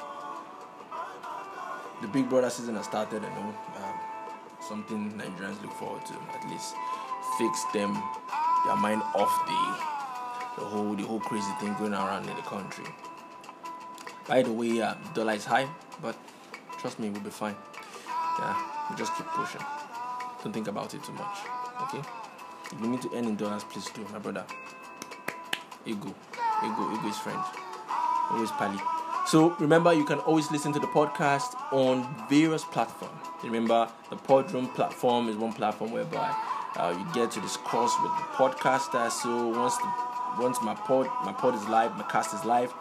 the 2.01 2.07
Big 2.07 2.29
Brother 2.29 2.49
season 2.49 2.75
has 2.75 2.85
started, 2.85 3.23
you 3.23 3.29
know, 3.29 3.53
um, 3.77 3.99
something 4.59 5.11
Nigerians 5.13 5.61
look 5.61 5.73
forward 5.73 6.05
to, 6.05 6.13
at 6.13 6.49
least 6.49 6.75
fix 7.37 7.63
them, 7.73 7.93
their 8.65 8.75
mind 8.75 9.01
off 9.15 9.31
the, 9.47 10.61
the 10.61 10.67
whole, 10.67 10.95
the 10.95 11.03
whole 11.03 11.19
crazy 11.19 11.51
thing 11.59 11.73
going 11.79 11.93
around 11.93 12.27
in 12.29 12.35
the 12.35 12.41
country. 12.43 12.85
By 14.27 14.43
the 14.43 14.51
way, 14.51 14.81
uh, 14.81 14.95
dollar 15.13 15.33
is 15.33 15.45
high, 15.45 15.67
but 16.01 16.15
trust 16.77 16.99
me, 16.99 17.09
we'll 17.09 17.21
be 17.21 17.29
fine. 17.29 17.55
Yeah, 18.39 18.55
we 18.89 18.95
just 18.95 19.15
keep 19.15 19.25
pushing. 19.27 19.61
Don't 20.43 20.53
think 20.53 20.67
about 20.67 20.93
it 20.93 21.03
too 21.03 21.13
much, 21.13 21.39
okay? 21.81 22.01
If 22.71 22.81
you 22.81 22.87
need 22.87 23.01
to 23.01 23.09
earn 23.15 23.25
in 23.25 23.35
dollars, 23.35 23.63
please 23.63 23.89
do, 23.89 24.05
my 24.11 24.19
brother. 24.19 24.45
Ego. 25.85 26.13
Ego. 26.63 26.93
Ego 26.93 27.07
is 27.07 27.17
friend. 27.17 27.39
Always 28.29 28.51
pally. 28.51 28.79
So 29.25 29.55
remember, 29.59 29.93
you 29.93 30.05
can 30.05 30.19
always 30.19 30.51
listen 30.51 30.71
to 30.73 30.79
the 30.79 30.87
podcast 30.87 31.55
on 31.71 32.07
various 32.29 32.63
platforms. 32.63 33.19
Remember, 33.43 33.89
the 34.09 34.15
Podroom 34.15 34.73
platform 34.75 35.29
is 35.29 35.35
one 35.35 35.53
platform 35.53 35.91
whereby 35.91 36.35
uh, 36.75 36.95
you 36.97 37.13
get 37.13 37.31
to 37.31 37.41
discuss 37.41 37.91
with 38.03 38.11
the 38.17 38.23
podcaster. 38.35 39.09
So 39.11 39.47
once 39.47 39.77
the, 39.77 39.91
once 40.39 40.61
my 40.61 40.75
pod 40.75 41.07
my 41.25 41.33
pod 41.33 41.55
is 41.55 41.67
live, 41.67 41.95
my 41.95 42.03
cast 42.03 42.33
is 42.33 42.45
live, 42.45 42.73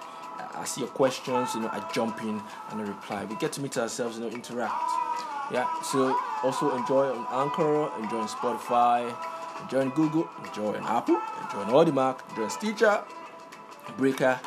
I 0.54 0.64
see 0.64 0.82
your 0.82 0.90
questions. 0.90 1.54
You 1.54 1.62
know, 1.62 1.68
I 1.72 1.86
jump 1.92 2.22
in 2.22 2.42
and 2.70 2.80
I 2.80 2.84
reply. 2.84 3.24
We 3.24 3.36
get 3.36 3.52
to 3.52 3.62
meet 3.62 3.76
ourselves. 3.78 4.18
You 4.18 4.24
know, 4.24 4.30
interact. 4.30 4.90
Yeah. 5.50 5.66
So 5.82 6.18
also 6.42 6.76
enjoy 6.76 7.10
on 7.14 7.26
Anchor, 7.30 7.90
enjoy 8.02 8.18
on 8.18 8.28
Spotify 8.28 9.14
Join 9.70 9.90
Google, 9.90 10.28
join 10.54 10.76
Apple, 10.84 11.20
join 11.52 11.66
Audiomack, 11.66 12.20
join 12.36 12.48
Stitcher, 12.48 13.04
Breaker, 13.96 14.38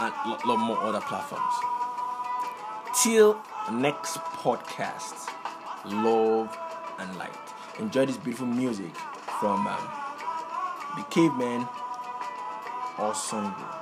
and 0.00 0.14
a 0.24 0.46
lot 0.46 0.56
more 0.56 0.78
other 0.78 1.00
platforms. 1.00 1.54
Till 3.02 3.40
next 3.72 4.18
podcast, 4.18 5.28
love 5.86 6.56
and 6.98 7.18
light. 7.18 7.30
Enjoy 7.78 8.06
this 8.06 8.16
beautiful 8.16 8.46
music 8.46 8.94
from 9.40 9.66
um, 9.66 9.88
the 10.96 11.02
Cavemen 11.10 11.66
Sunday. 13.14 13.81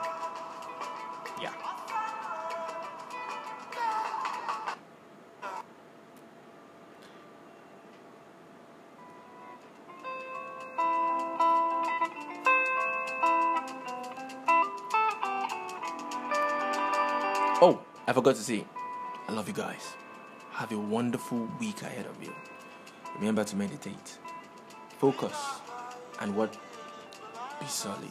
I 18.11 18.13
forgot 18.13 18.35
to 18.35 18.43
say, 18.43 18.65
I 19.29 19.33
love 19.33 19.47
you 19.47 19.55
guys. 19.55 19.95
Have 20.51 20.73
a 20.73 20.79
wonderful 20.81 21.49
week 21.61 21.83
ahead 21.83 22.07
of 22.07 22.21
you. 22.21 22.35
Remember 23.15 23.45
to 23.45 23.55
meditate, 23.55 24.19
focus, 24.99 25.37
and 26.21 26.35
what? 26.35 26.53
Be 27.61 27.67
solid. 27.69 28.11